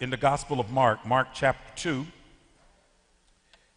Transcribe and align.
in 0.00 0.10
the 0.10 0.16
Gospel 0.16 0.60
of 0.60 0.70
Mark, 0.70 1.06
Mark 1.06 1.28
chapter 1.32 1.64
2. 1.76 2.06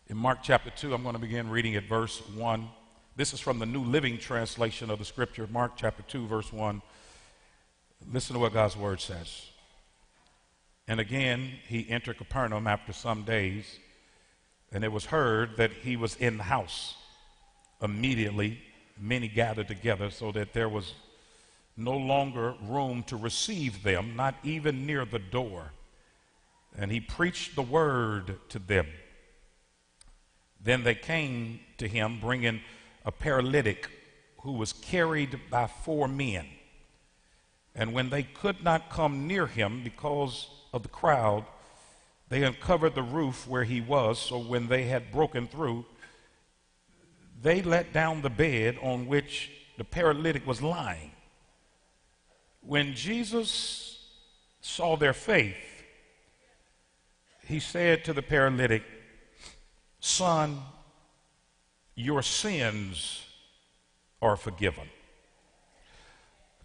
In 0.08 0.18
Mark 0.18 0.40
chapter 0.44 0.70
2, 0.70 0.94
I'm 0.94 1.04
going 1.04 1.16
to 1.16 1.20
begin 1.20 1.50
reading 1.50 1.76
at 1.76 1.86
verse 1.86 2.22
1. 2.36 2.68
This 3.16 3.34
is 3.34 3.40
from 3.40 3.60
the 3.60 3.66
New 3.66 3.84
Living 3.84 4.18
Translation 4.18 4.90
of 4.90 5.00
the 5.00 5.06
Scripture, 5.06 5.48
Mark 5.50 5.74
chapter 5.78 6.04
2, 6.04 6.28
verse 6.28 6.52
1. 6.52 6.82
Listen 8.12 8.34
to 8.34 8.40
what 8.40 8.54
God's 8.54 8.76
Word 8.76 9.00
says. 9.00 9.46
And 10.88 11.00
again, 11.00 11.52
he 11.68 11.90
entered 11.90 12.18
Capernaum 12.18 12.68
after 12.68 12.92
some 12.92 13.24
days, 13.24 13.80
and 14.74 14.84
it 14.84 14.92
was 14.92 15.06
heard 15.06 15.56
that 15.56 15.72
he 15.72 15.96
was 15.96 16.16
in 16.18 16.38
the 16.38 16.44
house. 16.44 16.96
Immediately, 17.82 18.60
many 19.00 19.30
gathered 19.30 19.70
together 19.70 20.10
so 20.10 20.34
that 20.34 20.52
there 20.52 20.70
was 20.70 20.94
no 21.78 21.96
longer 21.96 22.56
room 22.64 23.04
to 23.04 23.16
receive 23.16 23.84
them, 23.84 24.18
not 24.18 24.36
even 24.44 24.86
near 24.86 25.06
the 25.06 25.20
door. 25.20 25.72
And 26.80 26.94
he 26.94 27.02
preached 27.02 27.58
the 27.58 27.62
word 27.62 28.38
to 28.50 28.58
them. 28.58 28.88
Then 30.64 30.84
they 30.86 30.96
came 30.96 31.60
to 31.78 31.90
him, 31.90 32.22
bringing 32.22 32.62
a 33.04 33.12
paralytic 33.12 33.90
who 34.44 34.54
was 34.54 34.72
carried 34.72 35.38
by 35.50 35.68
four 35.68 36.08
men. 36.08 36.46
And 37.76 37.92
when 37.92 38.10
they 38.10 38.24
could 38.24 38.64
not 38.64 38.90
come 38.90 39.28
near 39.28 39.46
him 39.46 39.82
because 39.84 40.48
of 40.72 40.84
the 40.84 40.90
crowd, 40.90 41.44
they 42.30 42.44
uncovered 42.44 42.96
the 42.96 43.04
roof 43.04 43.46
where 43.46 43.66
he 43.66 43.82
was. 43.82 44.18
So 44.18 44.40
when 44.40 44.70
they 44.70 44.84
had 44.84 45.12
broken 45.12 45.48
through, 45.48 45.84
they 47.42 47.62
let 47.62 47.92
down 47.92 48.22
the 48.22 48.30
bed 48.30 48.78
on 48.82 49.06
which 49.06 49.52
the 49.78 49.84
paralytic 49.84 50.48
was 50.48 50.62
lying. 50.62 51.12
When 52.62 52.96
Jesus 52.96 54.00
saw 54.62 54.96
their 54.96 55.14
faith, 55.14 55.58
he 57.50 57.60
said 57.60 58.06
to 58.06 58.14
the 58.14 58.22
paralytic, 58.22 58.84
Son, 60.00 60.60
your 61.96 62.22
sins 62.22 63.26
are 64.22 64.36
forgiven. 64.36 64.88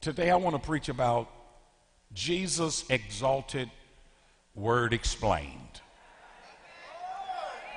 Today 0.03 0.31
I 0.31 0.37
want 0.37 0.55
to 0.55 0.65
preach 0.65 0.91
about 0.91 1.31
Jesus 2.13 2.85
exalted, 2.91 3.71
word 4.55 4.93
explained. 4.93 5.81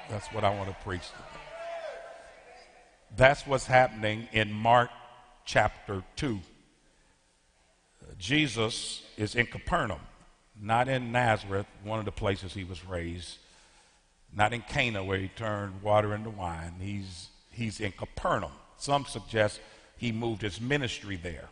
That's 0.09 0.27
what 0.27 0.43
I 0.43 0.53
want 0.53 0.67
to 0.69 0.75
preach 0.83 1.07
today. 1.07 1.39
That's 3.15 3.47
what's 3.47 3.65
happening 3.65 4.27
in 4.33 4.51
Mark 4.51 4.89
chapter 5.45 6.03
2. 6.17 6.39
Uh, 8.01 8.13
Jesus 8.19 9.03
is 9.15 9.35
in 9.35 9.45
Capernaum, 9.45 10.01
not 10.61 10.87
in 10.87 11.11
Nazareth, 11.11 11.67
one 11.83 11.99
of 11.99 12.05
the 12.05 12.11
places 12.11 12.53
he 12.53 12.63
was 12.63 12.85
raised, 12.85 13.37
not 14.35 14.53
in 14.53 14.61
Cana 14.61 15.03
where 15.03 15.17
he 15.17 15.29
turned 15.29 15.81
water 15.81 16.13
into 16.13 16.29
wine. 16.29 16.73
He's, 16.79 17.29
he's 17.51 17.79
in 17.79 17.91
Capernaum. 17.91 18.51
Some 18.77 19.05
suggest 19.05 19.59
he 19.97 20.11
moved 20.11 20.41
his 20.41 20.61
ministry 20.61 21.17
there. 21.17 21.49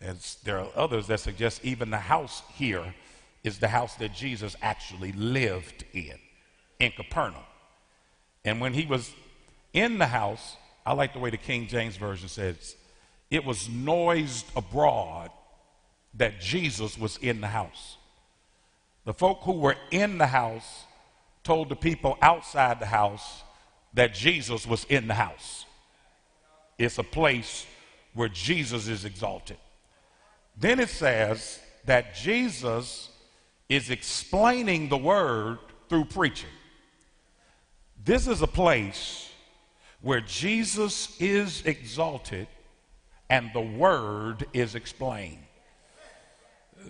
As 0.00 0.36
there 0.44 0.58
are 0.58 0.68
others 0.76 1.06
that 1.06 1.20
suggest 1.20 1.64
even 1.64 1.90
the 1.90 1.96
house 1.96 2.42
here 2.54 2.94
is 3.42 3.58
the 3.58 3.68
house 3.68 3.94
that 3.96 4.14
Jesus 4.14 4.56
actually 4.60 5.12
lived 5.12 5.84
in, 5.92 6.18
in 6.80 6.92
Capernaum. 6.92 7.44
And 8.44 8.60
when 8.60 8.74
he 8.74 8.86
was 8.86 9.12
in 9.72 9.98
the 9.98 10.06
house, 10.06 10.56
I 10.84 10.92
like 10.92 11.12
the 11.12 11.18
way 11.18 11.30
the 11.30 11.36
King 11.36 11.66
James 11.66 11.96
Version 11.96 12.28
says, 12.28 12.76
it 13.30 13.44
was 13.44 13.68
noised 13.68 14.46
abroad 14.56 15.30
that 16.14 16.40
Jesus 16.40 16.98
was 16.98 17.16
in 17.18 17.40
the 17.40 17.48
house. 17.48 17.96
The 19.04 19.14
folk 19.14 19.40
who 19.42 19.52
were 19.52 19.76
in 19.90 20.18
the 20.18 20.26
house 20.26 20.84
told 21.42 21.68
the 21.68 21.76
people 21.76 22.16
outside 22.22 22.80
the 22.80 22.86
house 22.86 23.42
that 23.92 24.14
Jesus 24.14 24.66
was 24.66 24.84
in 24.84 25.06
the 25.06 25.14
house. 25.14 25.66
It's 26.78 26.98
a 26.98 27.04
place 27.04 27.66
where 28.14 28.28
Jesus 28.28 28.88
is 28.88 29.04
exalted. 29.04 29.58
Then 30.56 30.80
it 30.80 30.88
says 30.88 31.60
that 31.84 32.14
Jesus 32.14 33.10
is 33.68 33.90
explaining 33.90 34.88
the 34.88 34.96
word 34.96 35.58
through 35.88 36.06
preaching. 36.06 36.50
This 38.04 38.26
is 38.26 38.42
a 38.42 38.46
place 38.46 39.30
where 40.00 40.20
Jesus 40.20 41.16
is 41.20 41.62
exalted 41.64 42.46
and 43.30 43.50
the 43.54 43.60
word 43.60 44.46
is 44.52 44.74
explained. 44.74 45.38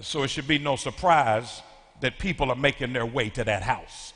So 0.00 0.24
it 0.24 0.28
should 0.28 0.48
be 0.48 0.58
no 0.58 0.76
surprise 0.76 1.62
that 2.04 2.18
people 2.18 2.50
are 2.50 2.56
making 2.56 2.92
their 2.92 3.06
way 3.06 3.30
to 3.30 3.42
that 3.44 3.62
house. 3.62 4.12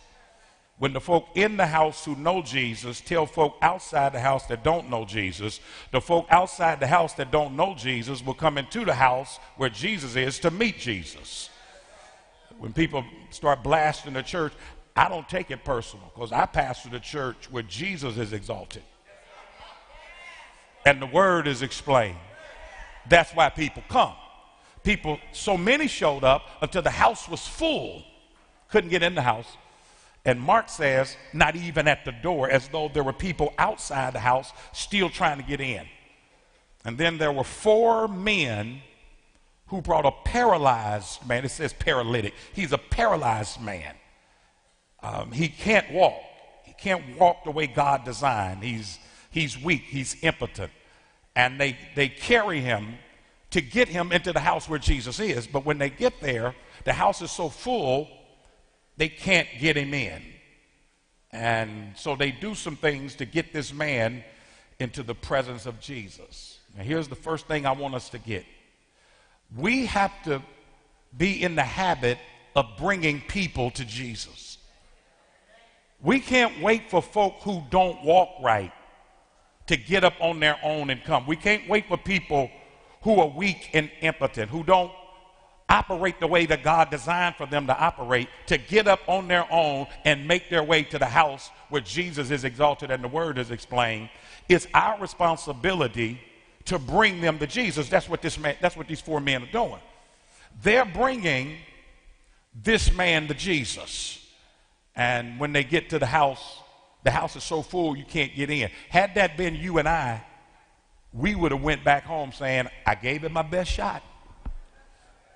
When 0.77 0.93
the 0.93 1.01
folk 1.01 1.27
in 1.35 1.57
the 1.57 1.67
house 1.67 2.05
who 2.05 2.15
know 2.17 2.43
Jesus 2.43 3.01
tell 3.01 3.25
folk 3.25 3.57
outside 3.63 4.13
the 4.13 4.21
house 4.21 4.45
that 4.49 4.63
don't 4.63 4.91
know 4.91 5.07
Jesus, 5.07 5.59
the 5.91 6.03
folk 6.03 6.27
outside 6.29 6.81
the 6.81 6.87
house 6.87 7.15
that 7.15 7.33
don't 7.33 7.57
know 7.57 7.75
Jesus 7.75 8.23
will 8.23 8.35
come 8.35 8.59
into 8.59 8.85
the 8.85 8.95
house 8.95 9.39
where 9.57 9.71
Jesus 9.71 10.17
is 10.17 10.39
to 10.41 10.51
meet 10.51 10.79
Jesus. 10.79 11.49
When 12.59 12.75
people 12.75 13.03
start 13.31 13.63
blasting 13.63 14.13
the 14.13 14.23
church, 14.23 14.53
I 14.95 15.09
don't 15.09 15.27
take 15.27 15.51
it 15.51 15.65
personal 15.65 16.13
because 16.15 16.31
I 16.31 16.45
pastor 16.45 16.91
the 16.91 17.01
church 17.01 17.51
where 17.51 17.63
Jesus 17.63 18.19
is 18.19 18.35
exalted 18.35 18.83
and 20.85 21.01
the 21.01 21.07
word 21.07 21.47
is 21.47 21.63
explained. 21.63 22.19
That's 23.09 23.33
why 23.33 23.49
people 23.49 23.83
come. 23.89 24.15
People, 24.83 25.19
so 25.33 25.57
many 25.57 25.89
showed 25.89 26.25
up 26.25 26.43
until 26.63 26.83
the 26.83 26.91
house 26.91 27.29
was 27.29 27.47
full, 27.47 28.05
couldn't 28.71 28.91
get 28.91 29.03
in 29.03 29.15
the 29.15 29.23
house. 29.23 29.57
And 30.25 30.41
Mark 30.41 30.69
says, 30.69 31.17
not 31.33 31.57
even 31.57 31.89
at 31.89 32.05
the 32.05 32.13
door, 32.13 32.51
as 32.51 32.69
though 32.69 32.91
there 32.93 33.03
were 33.03 33.13
people 33.13 33.55
outside 33.59 34.13
the 34.13 34.21
house 34.21 34.53
still 34.73 35.09
trying 35.09 35.39
to 35.39 35.45
get 35.45 35.61
in. 35.61 35.87
And 36.85 36.99
then 36.99 37.19
there 37.19 37.33
were 37.33 37.45
four 37.45 38.09
men 38.09 38.83
who 39.69 39.81
brought 39.81 40.07
a 40.07 40.13
paralyzed 40.25 41.27
man. 41.27 41.45
It 41.45 41.51
says 41.51 41.73
paralytic. 41.73 42.35
He's 42.53 42.73
a 42.73 42.79
paralyzed 42.79 43.61
man. 43.61 43.95
Um, 45.03 45.33
he 45.33 45.49
can't 45.49 45.91
walk. 45.93 46.15
He 46.65 46.73
can't 46.73 47.19
walk 47.19 47.45
the 47.45 47.51
way 47.51 47.67
God 47.67 48.05
designed. 48.05 48.63
He's, 48.63 48.99
he's 49.31 49.61
weak. 49.61 49.83
He's 49.83 50.17
impotent. 50.23 50.73
And 51.37 51.61
they, 51.61 51.79
they 51.95 52.09
carry 52.09 52.61
him 52.61 52.95
to 53.51 53.61
get 53.61 53.89
him 53.89 54.13
into 54.13 54.33
the 54.33 54.41
house 54.41 54.69
where 54.69 54.79
Jesus 54.79 55.21
is. 55.21 55.47
But 55.47 55.65
when 55.65 55.79
they 55.79 55.91
get 55.91 56.21
there, 56.21 56.55
the 56.85 56.93
house 56.93 57.23
is 57.23 57.31
so 57.31 57.49
full, 57.49 58.09
they 58.97 59.09
can't 59.09 59.49
get 59.59 59.77
him 59.77 59.95
in. 59.95 60.23
And 61.31 61.97
so 61.97 62.17
they 62.17 62.31
do 62.31 62.55
some 62.55 62.77
things 62.77 63.15
to 63.17 63.25
get 63.25 63.53
this 63.53 63.73
man 63.73 64.25
into 64.79 65.03
the 65.03 65.15
presence 65.15 65.67
of 65.67 65.81
Jesus. 65.81 66.59
Here's 66.77 67.09
the 67.09 67.17
first 67.17 67.47
thing 67.47 67.67
I 67.67 67.73
want 67.73 67.95
us 67.95 68.11
to 68.11 68.19
get 68.19 68.45
we 69.57 69.87
have 69.87 70.13
to 70.25 70.43
be 71.17 71.43
in 71.43 71.55
the 71.55 71.63
habit 71.63 72.19
of 72.55 72.67
bringing 72.79 73.21
people 73.23 73.71
to 73.73 73.85
Jesus. 73.85 74.59
We 76.03 76.21
can't 76.21 76.61
wait 76.63 76.91
for 76.91 77.03
folk 77.03 77.37
who 77.43 77.63
don't 77.71 78.05
walk 78.05 78.29
right 78.43 78.73
to 79.67 79.77
get 79.77 80.05
up 80.05 80.15
on 80.21 80.39
their 80.39 80.57
own 80.63 80.91
and 80.91 81.03
come. 81.03 81.27
We 81.27 81.37
can't 81.37 81.69
wait 81.69 81.89
for 81.89 81.97
people 81.97 82.51
who 83.03 83.21
are 83.21 83.29
weak 83.29 83.71
and 83.75 83.91
impotent, 84.01 84.51
who 84.51 84.65
don't 84.65 84.93
operate 85.69 86.19
the 86.19 86.27
way 86.27 86.47
that 86.47 86.63
God 86.63 86.91
designed 86.91 87.37
for 87.37 87.47
them 87.47 87.67
to 87.67 87.79
operate, 87.79 88.29
to 88.47 88.57
get 88.57 88.89
up 88.89 89.01
on 89.07 89.29
their 89.29 89.47
own 89.53 89.87
and 90.05 90.27
make 90.27 90.49
their 90.49 90.63
way 90.63 90.83
to 90.85 90.99
the 90.99 91.07
house 91.07 91.51
where 91.69 91.83
Jesus 91.83 92.31
is 92.31 92.45
exalted 92.45 92.91
and 92.91 93.05
the 93.05 93.09
word 93.09 93.39
is 93.39 93.51
explained. 93.51 94.09
It's 94.49 94.67
our 94.73 94.99
responsibility 94.99 96.21
to 96.67 96.79
bring 96.79 97.21
them 97.21 97.39
to 97.39 97.47
Jesus. 97.47 97.89
That's 97.89 98.09
what 98.09 98.23
this 98.23 98.39
man, 98.39 98.57
that's 98.61 98.77
what 98.77 98.89
these 98.89 99.01
four 99.01 99.21
men 99.21 99.43
are 99.43 99.53
doing. 99.53 99.81
They're 100.63 100.87
bringing 100.87 101.57
this 102.55 102.93
man 102.93 103.29
to 103.29 103.35
Jesus. 103.35 104.25
And 104.97 105.39
when 105.39 105.53
they 105.53 105.65
get 105.65 105.91
to 105.91 105.99
the 105.99 106.07
house, 106.07 106.61
the 107.05 107.11
house 107.11 107.37
is 107.37 107.45
so 107.45 107.63
full 107.63 107.97
you 107.97 108.05
can't 108.05 108.35
get 108.35 108.51
in. 108.51 108.71
Had 108.89 109.15
that 109.15 109.37
been 109.37 109.55
you 109.55 109.79
and 109.79 109.89
I, 109.89 110.25
we 111.13 111.35
would 111.35 111.53
have 111.53 111.63
went 111.63 111.85
back 111.85 112.05
home 112.05 112.33
saying, 112.33 112.69
I 112.87 112.95
gave 112.95 113.25
it 113.25 113.33
my 113.33 113.43
best 113.43 113.71
shot. 113.71 114.03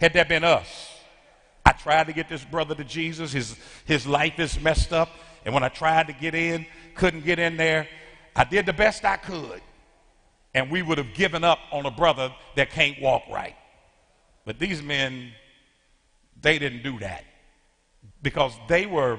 Had 0.01 0.13
that 0.15 0.29
been 0.29 0.45
us, 0.45 0.67
I 1.65 1.73
tried 1.73 2.09
to 2.09 2.13
get 2.13 2.29
this 2.29 2.45
brother 2.45 2.75
to 2.75 2.85
Jesus. 2.85 3.33
His, 3.33 3.57
his 3.85 4.07
life 4.07 4.39
is 4.39 4.61
messed 4.61 4.93
up. 4.93 5.09
And 5.45 5.55
when 5.55 5.63
I 5.63 5.69
tried 5.69 6.09
to 6.09 6.13
get 6.13 6.35
in, 6.35 6.67
couldn't 6.95 7.25
get 7.25 7.39
in 7.39 7.57
there, 7.57 7.89
I 8.35 8.45
did 8.45 8.67
the 8.67 8.73
best 8.73 9.05
I 9.05 9.17
could 9.17 9.61
and 10.55 10.71
we 10.71 10.83
would 10.83 10.99
have 10.99 11.15
given 11.15 11.45
up 11.45 11.59
on 11.71 11.87
a 11.87 11.91
brother 11.91 12.35
that 12.57 12.71
can't 12.71 13.01
walk 13.01 13.23
right. 13.31 13.57
But 14.45 14.59
these 14.59 14.83
men, 14.83 15.33
they 16.41 16.59
didn't 16.59 16.83
do 16.83 16.99
that 16.99 17.25
because 18.23 18.53
they 18.69 18.87
were, 18.87 19.19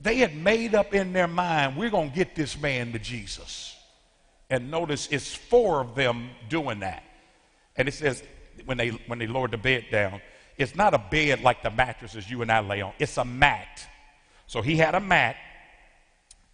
they 0.00 0.16
had 0.16 0.34
made 0.34 0.74
up 0.74 0.94
in 0.94 1.12
their 1.12 1.28
mind, 1.28 1.76
we're 1.76 1.90
going 1.90 2.10
to 2.10 2.16
get 2.16 2.34
this 2.34 2.58
man 2.60 2.92
to 2.92 2.98
Jesus. 2.98 3.76
And 4.50 4.70
notice 4.70 5.08
it's 5.10 5.32
four 5.34 5.80
of 5.80 5.94
them 5.94 6.30
doing 6.48 6.80
that. 6.80 7.04
And 7.76 7.88
it 7.88 7.94
says, 7.94 8.22
when 8.64 8.76
they, 8.76 8.88
when 8.88 9.18
they 9.18 9.26
lowered 9.26 9.52
the 9.52 9.56
bed 9.56 9.86
down, 9.90 10.20
it's 10.58 10.74
not 10.74 10.92
a 10.92 10.98
bed 10.98 11.40
like 11.40 11.62
the 11.62 11.70
mattresses 11.70 12.28
you 12.28 12.42
and 12.42 12.52
I 12.52 12.60
lay 12.60 12.82
on, 12.82 12.92
it's 12.98 13.16
a 13.16 13.24
mat. 13.24 13.88
So 14.46 14.60
he 14.60 14.76
had 14.76 14.94
a 14.94 15.00
mat, 15.00 15.36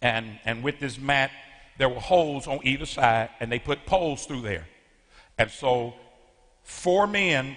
and, 0.01 0.39
and 0.45 0.63
with 0.63 0.79
this 0.79 0.99
mat, 0.99 1.31
there 1.77 1.89
were 1.89 1.99
holes 1.99 2.47
on 2.47 2.59
either 2.63 2.85
side, 2.85 3.29
and 3.39 3.51
they 3.51 3.59
put 3.59 3.85
poles 3.85 4.25
through 4.25 4.41
there. 4.41 4.67
And 5.37 5.49
so 5.51 5.93
four 6.63 7.07
men 7.07 7.55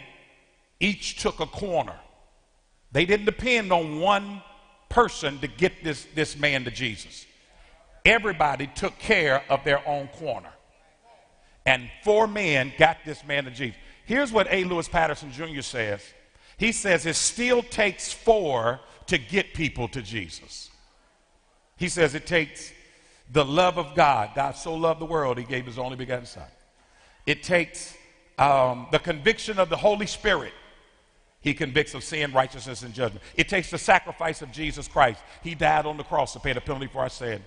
each 0.80 1.20
took 1.20 1.40
a 1.40 1.46
corner. 1.46 1.98
They 2.92 3.04
didn't 3.04 3.26
depend 3.26 3.72
on 3.72 4.00
one 4.00 4.42
person 4.88 5.38
to 5.40 5.46
get 5.46 5.84
this, 5.84 6.06
this 6.14 6.36
man 6.36 6.64
to 6.64 6.70
Jesus. 6.70 7.26
Everybody 8.04 8.68
took 8.74 8.98
care 8.98 9.42
of 9.48 9.64
their 9.64 9.86
own 9.86 10.08
corner. 10.08 10.52
And 11.66 11.90
four 12.02 12.26
men 12.26 12.72
got 12.78 12.98
this 13.04 13.24
man 13.24 13.44
to 13.44 13.50
Jesus. 13.50 13.78
Here's 14.06 14.32
what 14.32 14.48
A. 14.50 14.64
Louis 14.64 14.88
Patterson 14.88 15.30
Jr. 15.30 15.60
says 15.60 16.02
He 16.56 16.72
says 16.72 17.06
it 17.06 17.16
still 17.16 17.62
takes 17.62 18.12
four 18.12 18.80
to 19.06 19.18
get 19.18 19.54
people 19.54 19.88
to 19.88 20.02
Jesus. 20.02 20.70
He 21.76 21.88
says 21.88 22.14
it 22.14 22.26
takes 22.26 22.72
the 23.32 23.44
love 23.44 23.78
of 23.78 23.94
God. 23.94 24.30
God 24.34 24.56
so 24.56 24.74
loved 24.74 25.00
the 25.00 25.06
world, 25.06 25.38
he 25.38 25.44
gave 25.44 25.66
his 25.66 25.78
only 25.78 25.96
begotten 25.96 26.26
Son. 26.26 26.48
It 27.26 27.42
takes 27.42 27.96
um, 28.38 28.86
the 28.90 28.98
conviction 28.98 29.58
of 29.58 29.68
the 29.68 29.76
Holy 29.76 30.06
Spirit. 30.06 30.52
He 31.40 31.54
convicts 31.54 31.94
of 31.94 32.04
sin, 32.04 32.32
righteousness, 32.32 32.82
and 32.82 32.92
judgment. 32.92 33.24
It 33.34 33.48
takes 33.48 33.70
the 33.70 33.78
sacrifice 33.78 34.42
of 34.42 34.52
Jesus 34.52 34.88
Christ. 34.88 35.20
He 35.42 35.54
died 35.54 35.86
on 35.86 35.96
the 35.96 36.04
cross 36.04 36.32
to 36.34 36.40
pay 36.40 36.52
the 36.52 36.60
penalty 36.60 36.86
for 36.86 36.98
our 36.98 37.08
sin. 37.08 37.42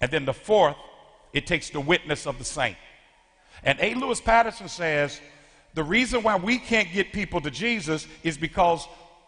And 0.00 0.10
then 0.10 0.24
the 0.24 0.34
fourth, 0.34 0.76
it 1.32 1.46
takes 1.46 1.70
the 1.70 1.80
witness 1.80 2.26
of 2.26 2.38
the 2.38 2.44
saint. 2.44 2.76
And 3.62 3.78
A. 3.80 3.94
Louis 3.94 4.20
Patterson 4.20 4.68
says 4.68 5.20
the 5.74 5.82
reason 5.82 6.22
why 6.22 6.36
we 6.36 6.58
can't 6.58 6.92
get 6.92 7.12
people 7.12 7.40
to 7.40 7.50
Jesus 7.50 8.06
is 8.22 8.38
because 8.38 8.86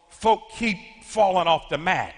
folk 0.08 0.50
keep 0.52 0.76
falling 1.02 1.46
off 1.46 1.68
the 1.68 1.78
mat. 1.78 2.14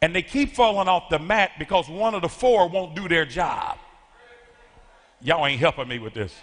And 0.00 0.14
they 0.14 0.22
keep 0.22 0.54
falling 0.54 0.88
off 0.88 1.08
the 1.10 1.18
mat 1.18 1.52
because 1.58 1.88
one 1.88 2.14
of 2.14 2.22
the 2.22 2.28
four 2.28 2.68
won't 2.68 2.96
do 2.96 3.08
their 3.08 3.24
job. 3.24 3.78
Y'all 5.20 5.46
ain't 5.46 5.60
helping 5.60 5.86
me 5.86 5.98
with 5.98 6.14
this. 6.14 6.34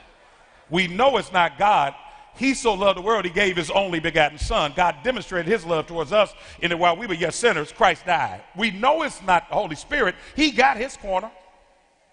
We 0.69 0.87
know 0.87 1.17
it's 1.17 1.33
not 1.33 1.57
God. 1.57 1.93
He 2.35 2.53
so 2.53 2.73
loved 2.73 2.97
the 2.97 3.01
world, 3.01 3.25
he 3.25 3.31
gave 3.31 3.57
his 3.57 3.69
only 3.69 3.99
begotten 3.99 4.37
Son. 4.37 4.73
God 4.75 4.97
demonstrated 5.03 5.51
his 5.51 5.65
love 5.65 5.87
towards 5.87 6.13
us 6.13 6.33
in 6.61 6.69
that 6.69 6.77
while 6.77 6.95
we 6.95 7.05
were 7.05 7.13
yet 7.13 7.33
sinners, 7.33 7.71
Christ 7.71 8.05
died. 8.05 8.41
We 8.55 8.71
know 8.71 9.03
it's 9.03 9.21
not 9.21 9.49
the 9.49 9.55
Holy 9.55 9.75
Spirit. 9.75 10.15
He 10.35 10.51
got 10.51 10.77
his 10.77 10.95
corner. 10.95 11.31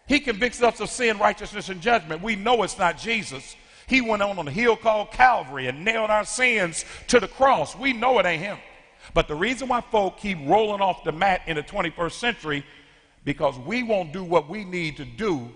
He 0.09 0.21
convicts 0.21 0.63
us 0.63 0.81
of 0.81 0.91
sin, 0.91 1.19
righteousness, 1.19 1.69
and 1.69 1.81
judgment. 1.81 2.23
We 2.23 2.37
know 2.37 2.63
it's 2.63 2.79
not 2.79 2.99
Jesus. 2.99 3.57
He 3.87 4.01
went 4.01 4.23
on 4.23 4.39
on 4.39 4.49
a 4.49 4.51
hill 4.53 4.77
called 4.77 5.13
Calvary 5.13 5.69
and 5.69 5.85
nailed 5.85 6.11
our 6.11 6.25
sins 6.25 6.85
to 7.09 7.21
the 7.21 7.29
cross. 7.29 7.77
We 7.77 7.93
know 7.93 8.19
it 8.19 8.27
ain't 8.27 8.43
him. 8.43 8.59
But 9.15 9.29
the 9.29 9.35
reason 9.35 9.69
why 9.69 9.81
folk 9.81 10.19
keep 10.19 10.39
rolling 10.45 10.81
off 10.81 11.05
the 11.05 11.13
mat 11.13 11.43
in 11.47 11.57
the 11.57 11.63
21st 11.63 12.13
century 12.13 12.65
because 13.25 13.59
we 13.59 13.83
won't 13.83 14.13
do 14.13 14.25
what 14.25 14.49
we 14.49 14.65
need 14.65 14.97
to 14.97 15.05
do 15.05 15.51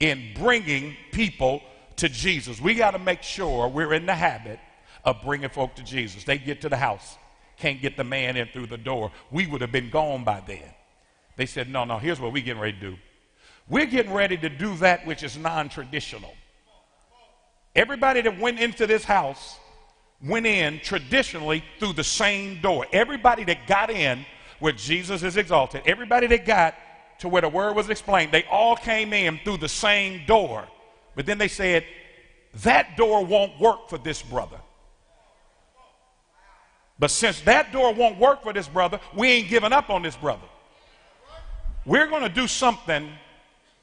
in 0.00 0.32
bringing 0.34 0.96
people 1.12 1.62
to 1.98 2.08
Jesus. 2.08 2.60
We 2.60 2.74
got 2.74 2.92
to 2.92 2.98
make 2.98 3.22
sure 3.22 3.68
we're 3.68 3.94
in 3.94 4.06
the 4.06 4.14
habit 4.14 4.58
of 5.04 5.22
bringing 5.22 5.48
folk 5.48 5.74
to 5.76 5.82
Jesus. 5.82 6.24
They 6.24 6.38
get 6.38 6.60
to 6.62 6.68
the 6.68 6.76
house, 6.76 7.16
can't 7.56 7.80
get 7.80 7.96
the 7.96 8.04
man 8.04 8.36
in 8.36 8.48
through 8.48 8.66
the 8.66 8.78
door. 8.78 9.12
We 9.30 9.46
would 9.46 9.60
have 9.60 9.72
been 9.72 9.90
gone 9.90 10.24
by 10.24 10.42
then. 10.46 10.74
They 11.36 11.46
said, 11.46 11.68
No, 11.68 11.84
no, 11.84 11.98
here's 11.98 12.20
what 12.20 12.32
we're 12.32 12.44
getting 12.44 12.60
ready 12.60 12.78
to 12.78 12.90
do. 12.90 12.96
We're 13.68 13.86
getting 13.86 14.12
ready 14.12 14.36
to 14.38 14.48
do 14.48 14.76
that 14.78 15.06
which 15.06 15.22
is 15.22 15.36
non 15.36 15.68
traditional. 15.68 16.32
Everybody 17.76 18.22
that 18.22 18.38
went 18.38 18.58
into 18.58 18.86
this 18.86 19.04
house 19.04 19.56
went 20.22 20.46
in 20.46 20.80
traditionally 20.80 21.62
through 21.78 21.92
the 21.92 22.04
same 22.04 22.60
door. 22.60 22.86
Everybody 22.92 23.44
that 23.44 23.66
got 23.66 23.90
in 23.90 24.24
where 24.58 24.72
Jesus 24.72 25.22
is 25.22 25.36
exalted, 25.36 25.82
everybody 25.86 26.26
that 26.28 26.44
got 26.44 26.74
to 27.20 27.28
where 27.28 27.42
the 27.42 27.48
word 27.48 27.76
was 27.76 27.88
explained, 27.90 28.32
they 28.32 28.44
all 28.44 28.76
came 28.76 29.12
in 29.12 29.38
through 29.44 29.58
the 29.58 29.68
same 29.68 30.22
door. 30.26 30.66
But 31.18 31.26
then 31.26 31.36
they 31.36 31.48
said, 31.48 31.84
that 32.62 32.96
door 32.96 33.24
won't 33.24 33.58
work 33.58 33.88
for 33.88 33.98
this 33.98 34.22
brother. 34.22 34.60
But 36.96 37.10
since 37.10 37.40
that 37.40 37.72
door 37.72 37.92
won't 37.92 38.20
work 38.20 38.44
for 38.44 38.52
this 38.52 38.68
brother, 38.68 39.00
we 39.16 39.26
ain't 39.26 39.48
giving 39.48 39.72
up 39.72 39.90
on 39.90 40.02
this 40.02 40.14
brother. 40.14 40.46
We're 41.84 42.06
going 42.06 42.22
to 42.22 42.28
do 42.28 42.46
something 42.46 43.10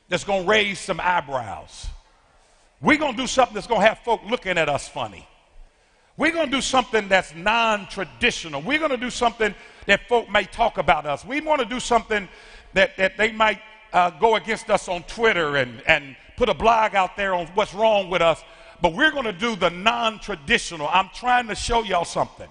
that's 0.08 0.24
going 0.24 0.44
to 0.44 0.50
raise 0.50 0.80
some 0.80 1.02
eyebrows. 1.04 1.88
We're 2.80 3.00
going 3.00 3.18
to 3.18 3.22
do 3.22 3.28
something 3.28 3.54
that's 3.54 3.68
going 3.68 3.82
to 3.82 3.88
have 3.90 4.00
folk 4.00 4.22
looking 4.30 4.58
at 4.58 4.70
us 4.70 4.88
funny. 4.88 5.28
We're 6.16 6.32
going 6.32 6.50
to 6.50 6.56
do 6.56 6.62
something 6.62 7.10
that's 7.10 7.36
non 7.36 7.88
traditional. 7.88 8.62
We're 8.62 8.80
going 8.80 8.92
to 8.92 8.98
do 8.98 9.10
something 9.10 9.54
that 9.88 10.08
folk 10.08 10.30
may 10.30 10.46
talk 10.46 10.78
about 10.78 11.06
us. 11.06 11.26
We 11.26 11.42
want 11.42 11.60
to 11.60 11.68
do 11.68 11.82
something 11.82 12.30
that, 12.76 12.96
that 12.96 13.18
they 13.18 13.34
might 13.34 13.60
uh, 13.92 14.12
go 14.12 14.36
against 14.36 14.70
us 14.70 14.88
on 14.88 15.04
Twitter 15.04 15.58
and, 15.58 15.84
and 15.86 16.16
put 16.38 16.50
a 16.50 16.54
blog 16.54 16.96
out 16.96 17.18
there 17.18 17.34
on 17.34 17.48
what's 17.48 17.74
wrong 17.74 18.10
with 18.10 18.22
us. 18.22 18.44
But 18.82 18.94
we're 18.94 19.12
going 19.12 19.26
to 19.26 19.34
do 19.34 19.56
the 19.56 19.70
non 19.70 20.20
traditional. 20.20 20.88
I'm 20.92 21.10
trying 21.14 21.48
to 21.48 21.56
show 21.56 21.84
y'all 21.84 22.06
something. 22.06 22.50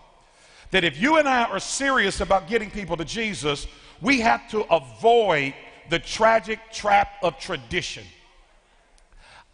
That 0.70 0.84
if 0.84 1.00
you 1.00 1.19
and 1.19 1.28
I 1.28 1.44
are 1.44 1.60
serious 1.60 2.20
about 2.20 2.48
getting 2.48 2.70
people 2.70 2.96
to 2.96 3.04
Jesus, 3.04 3.66
we 4.00 4.20
have 4.20 4.48
to 4.50 4.62
avoid 4.75 5.54
the 5.90 5.98
tragic 5.98 6.58
trap 6.72 7.12
of 7.22 7.38
tradition. 7.38 8.04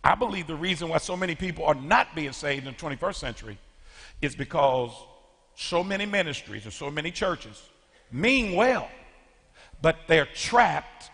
I 0.03 0.15
believe 0.15 0.47
the 0.47 0.55
reason 0.55 0.89
why 0.89 0.99
so 0.99 1.17
many 1.17 1.35
people 1.35 1.65
are 1.65 1.75
not 1.75 2.15
being 2.15 2.33
saved 2.33 2.67
in 2.67 2.73
the 2.73 2.79
21st 2.79 3.17
century 3.17 3.59
is 4.23 4.35
because 4.35 4.93
so 5.57 5.85
many 5.85 6.07
ministries 6.07 6.65
and 6.65 6.73
so 6.73 6.91
many 6.91 7.11
churches 7.11 7.63
mean 8.11 8.55
well, 8.55 8.89
but 9.83 9.97
they're 10.07 10.29
trapped 10.35 11.11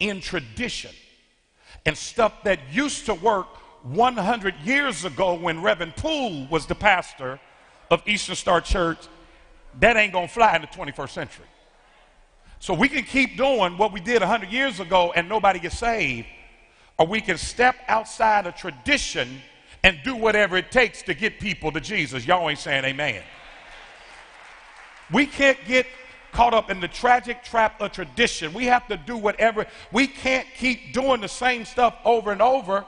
in 0.00 0.20
tradition 0.20 0.92
and 1.86 1.96
stuff 1.96 2.42
that 2.44 2.60
used 2.70 3.06
to 3.06 3.14
work 3.14 3.46
100 3.84 4.54
years 4.64 5.04
ago 5.04 5.34
when 5.34 5.60
Reverend 5.62 5.96
Poole 5.96 6.46
was 6.48 6.66
the 6.66 6.74
pastor 6.74 7.40
of 7.90 8.02
Eastern 8.06 8.36
Star 8.36 8.60
Church. 8.60 8.98
That 9.80 9.96
ain't 9.96 10.12
gonna 10.12 10.28
fly 10.28 10.54
in 10.56 10.62
the 10.62 10.68
21st 10.68 11.10
century. 11.10 11.46
So 12.58 12.74
we 12.74 12.88
can 12.88 13.02
keep 13.02 13.36
doing 13.36 13.76
what 13.76 13.92
we 13.92 14.00
did 14.00 14.20
100 14.20 14.50
years 14.50 14.78
ago 14.78 15.12
and 15.16 15.28
nobody 15.28 15.58
gets 15.58 15.78
saved, 15.78 16.28
or 16.96 17.06
we 17.06 17.20
can 17.20 17.36
step 17.36 17.74
outside 17.88 18.46
of 18.46 18.54
tradition 18.54 19.42
and 19.82 19.98
do 20.04 20.14
whatever 20.14 20.56
it 20.56 20.70
takes 20.70 21.02
to 21.02 21.14
get 21.14 21.40
people 21.40 21.72
to 21.72 21.80
Jesus. 21.80 22.24
Y'all 22.24 22.48
ain't 22.48 22.60
saying 22.60 22.84
amen. 22.84 23.22
We 25.12 25.26
can't 25.26 25.58
get 25.66 25.86
caught 26.32 26.54
up 26.54 26.70
in 26.70 26.80
the 26.80 26.88
tragic 26.88 27.44
trap 27.44 27.80
of 27.80 27.92
tradition. 27.92 28.52
We 28.52 28.66
have 28.66 28.86
to 28.88 28.96
do 28.96 29.16
whatever. 29.16 29.66
We 29.92 30.06
can't 30.06 30.46
keep 30.56 30.92
doing 30.92 31.20
the 31.20 31.28
same 31.28 31.64
stuff 31.64 31.96
over 32.04 32.32
and 32.32 32.42
over 32.42 32.84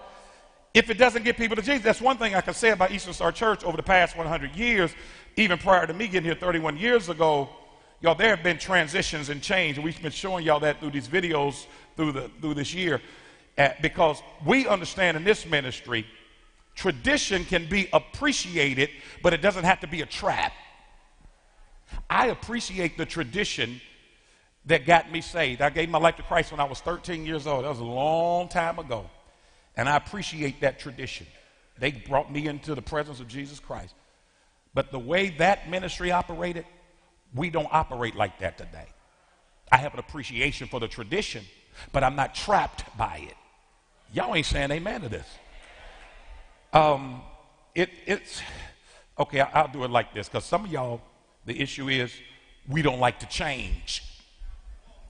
if 0.73 0.91
it 0.91 0.95
doesn't 0.95 1.25
get 1.25 1.37
people 1.37 1.55
to 1.57 1.63
Jesus. 1.63 1.83
That's 1.83 2.01
one 2.01 2.17
thing 2.17 2.35
I 2.35 2.41
can 2.41 2.55
say 2.55 2.71
about 2.71 2.91
Eastern 2.91 3.13
Star 3.13 3.31
Church 3.31 3.63
over 3.65 3.77
the 3.77 3.83
past 3.83 4.17
100 4.17 4.57
years, 4.57 4.93
even 5.37 5.59
prior 5.59 5.87
to 5.87 5.95
me 5.95 6.09
getting 6.09 6.25
here 6.25 6.35
31 6.35 6.77
years 6.77 7.09
ago. 7.09 7.49
Y'all, 8.01 8.15
there 8.15 8.35
have 8.35 8.43
been 8.43 8.59
transitions 8.59 9.29
and 9.29 9.41
change, 9.41 9.77
and 9.77 9.85
we've 9.85 10.01
been 10.03 10.13
showing 10.13 10.45
y'all 10.45 10.61
that 10.61 10.81
through 10.81 10.91
these 10.91 11.09
videos 11.09 11.67
through, 11.97 12.13
the, 12.13 12.31
through 12.41 12.55
this 12.55 12.75
year. 12.75 13.01
Uh, 13.57 13.69
because 13.81 14.21
we 14.45 14.67
understand 14.67 15.17
in 15.17 15.23
this 15.23 15.47
ministry 15.47 16.05
Tradition 16.75 17.45
can 17.45 17.69
be 17.69 17.89
appreciated, 17.93 18.91
but 19.23 19.33
it 19.33 19.41
doesn't 19.41 19.65
have 19.65 19.81
to 19.81 19.87
be 19.87 20.03
a 20.03 20.07
trap. 20.07 20.53
I 22.09 22.29
appreciate 22.29 22.97
the 22.97 23.07
tradition 23.07 23.81
that 24.67 24.87
got 24.87 25.13
me 25.13 25.21
saved. 25.21 25.61
I 25.61 25.71
gave 25.71 25.89
my 25.89 25.99
life 25.99 26.17
to 26.17 26.23
Christ 26.23 26.51
when 26.51 26.61
I 26.61 26.65
was 26.65 26.81
13 26.81 27.27
years 27.27 27.47
old. 27.47 27.65
That 27.65 27.69
was 27.69 27.81
a 27.81 27.85
long 27.85 28.49
time 28.49 28.79
ago. 28.79 29.09
And 29.77 29.89
I 29.89 29.97
appreciate 29.97 30.61
that 30.61 30.79
tradition. 30.79 31.27
They 31.79 31.91
brought 31.91 32.33
me 32.33 32.47
into 32.47 32.75
the 32.75 32.83
presence 32.83 33.21
of 33.21 33.29
Jesus 33.29 33.59
Christ. 33.59 33.95
But 34.73 34.91
the 34.91 34.99
way 34.99 35.31
that 35.39 35.69
ministry 35.69 36.11
operated, 36.11 36.65
we 37.35 37.51
don't 37.51 37.69
operate 37.71 38.15
like 38.15 38.39
that 38.41 38.59
today. 38.59 38.87
I 39.71 39.79
have 39.79 39.93
an 39.95 40.01
appreciation 40.01 40.69
for 40.69 40.81
the 40.81 40.89
tradition, 40.89 41.45
but 41.93 42.05
I'm 42.05 42.17
not 42.17 42.35
trapped 42.35 42.97
by 42.97 43.27
it. 43.29 43.37
Y'all 44.13 44.35
ain't 44.35 44.47
saying 44.47 44.71
amen 44.71 45.01
to 45.03 45.09
this. 45.09 45.27
Um, 46.73 47.23
it, 47.75 47.91
it's, 48.07 48.41
okay, 49.19 49.41
I'll 49.41 49.69
do 49.69 49.85
it 49.85 49.91
like 49.91 50.15
this 50.15 50.29
because 50.29 50.45
some 50.45 50.65
of 50.65 50.71
y'all, 50.71 51.01
the 51.47 51.61
issue 51.61 51.89
is 51.89 52.13
we 52.69 52.83
don't 52.83 53.01
like 53.01 53.21
to 53.21 53.27
change. 53.27 54.03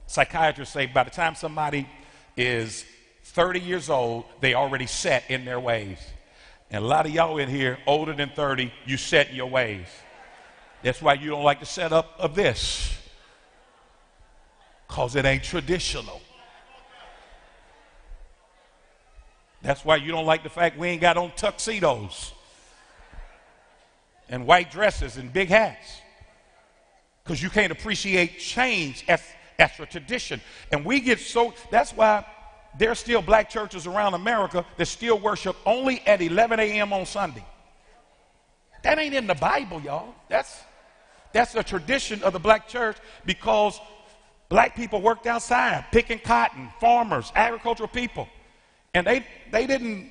Psychiatrists 0.06 0.74
say 0.74 0.86
by 0.86 1.04
the 1.04 1.10
time 1.10 1.34
somebody 1.34 1.88
is 2.36 2.84
30 3.24 3.60
years 3.60 3.88
old, 3.88 4.24
they 4.40 4.54
already 4.54 4.86
set 4.86 5.24
in 5.30 5.44
their 5.44 5.60
ways. 5.60 5.98
And 6.70 6.84
a 6.84 6.86
lot 6.86 7.06
of 7.06 7.12
y'all 7.12 7.38
in 7.38 7.48
here, 7.48 7.78
older 7.86 8.12
than 8.12 8.30
30, 8.30 8.72
you 8.84 8.96
set 8.96 9.30
in 9.30 9.36
your 9.36 9.46
ways. 9.48 9.86
That's 10.82 11.00
why 11.00 11.14
you 11.14 11.30
don't 11.30 11.44
like 11.44 11.60
the 11.60 11.66
setup 11.66 12.14
of 12.18 12.34
this, 12.34 12.96
because 14.86 15.16
it 15.16 15.24
ain't 15.24 15.44
traditional. 15.44 16.20
That's 19.62 19.82
why 19.82 19.96
you 19.96 20.12
don't 20.12 20.26
like 20.26 20.42
the 20.42 20.50
fact 20.50 20.76
we 20.76 20.88
ain't 20.88 21.00
got 21.00 21.16
on 21.16 21.32
tuxedos. 21.36 22.32
and 24.28 24.46
white 24.46 24.70
dresses 24.70 25.16
and 25.16 25.32
big 25.32 25.48
hats 25.48 26.00
because 27.24 27.42
you 27.42 27.48
can't 27.48 27.72
appreciate 27.72 28.38
change 28.38 29.04
as, 29.08 29.22
as 29.58 29.70
a 29.80 29.86
tradition. 29.86 30.40
And 30.70 30.84
we 30.84 31.00
get 31.00 31.18
so, 31.18 31.54
that's 31.70 31.92
why 31.92 32.26
there's 32.78 32.98
still 32.98 33.22
black 33.22 33.48
churches 33.48 33.86
around 33.86 34.14
America 34.14 34.64
that 34.76 34.86
still 34.86 35.18
worship 35.18 35.56
only 35.64 36.00
at 36.06 36.20
11 36.20 36.60
a.m. 36.60 36.92
on 36.92 37.06
Sunday. 37.06 37.44
That 38.82 38.98
ain't 38.98 39.14
in 39.14 39.26
the 39.26 39.34
Bible, 39.34 39.80
y'all. 39.80 40.14
That's, 40.28 40.54
that's 41.32 41.54
a 41.54 41.62
tradition 41.62 42.22
of 42.22 42.34
the 42.34 42.38
black 42.38 42.68
church 42.68 42.98
because 43.24 43.80
black 44.50 44.76
people 44.76 45.00
worked 45.00 45.26
outside 45.26 45.86
picking 45.90 46.18
cotton, 46.18 46.68
farmers, 46.78 47.32
agricultural 47.34 47.88
people. 47.88 48.28
And 48.92 49.06
they, 49.06 49.26
they 49.50 49.66
didn't, 49.66 50.10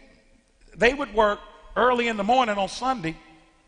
they 0.76 0.96
would 0.96 1.14
work 1.14 1.40
early 1.76 2.08
in 2.08 2.18
the 2.18 2.24
morning 2.24 2.58
on 2.58 2.70
Sunday. 2.70 3.16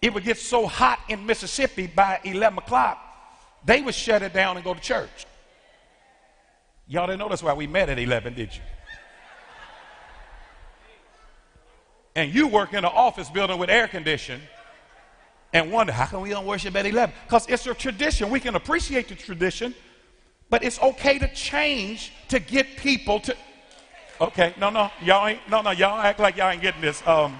It 0.01 0.13
would 0.13 0.23
get 0.23 0.37
so 0.37 0.65
hot 0.65 0.99
in 1.09 1.25
Mississippi 1.25 1.87
by 1.87 2.19
11 2.23 2.59
o'clock, 2.59 2.99
they 3.65 3.81
would 3.81 3.95
shut 3.95 4.21
it 4.21 4.33
down 4.33 4.57
and 4.57 4.63
go 4.63 4.73
to 4.73 4.79
church. 4.79 5.25
Y'all 6.87 7.07
didn't 7.07 7.19
know 7.19 7.29
that's 7.29 7.41
why 7.41 7.53
we 7.53 7.65
met 7.65 7.89
at 7.89 7.97
11, 7.97 8.35
did 8.35 8.53
you? 8.55 8.61
And 12.15 12.33
you 12.33 12.47
work 12.47 12.71
in 12.71 12.79
an 12.79 12.85
office 12.85 13.29
building 13.29 13.57
with 13.57 13.69
air 13.69 13.87
conditioning 13.87 14.41
and 15.51 15.71
wonder, 15.71 15.91
how 15.91 16.05
come 16.05 16.21
we 16.21 16.29
don't 16.29 16.45
worship 16.45 16.75
at 16.75 16.85
11? 16.85 17.13
Because 17.25 17.47
it's 17.47 17.65
a 17.65 17.73
tradition. 17.73 18.29
We 18.29 18.39
can 18.39 18.55
appreciate 18.55 19.09
the 19.09 19.15
tradition, 19.15 19.73
but 20.49 20.63
it's 20.63 20.79
okay 20.81 21.17
to 21.17 21.33
change 21.33 22.13
to 22.29 22.39
get 22.39 22.77
people 22.77 23.19
to. 23.21 23.35
Okay, 24.21 24.53
no, 24.57 24.69
no, 24.69 24.91
y'all 25.01 25.27
ain't, 25.27 25.39
no, 25.49 25.61
no, 25.61 25.71
y'all 25.71 25.99
act 25.99 26.19
like 26.19 26.37
y'all 26.37 26.51
ain't 26.51 26.61
getting 26.61 26.81
this. 26.81 27.05
Um, 27.05 27.39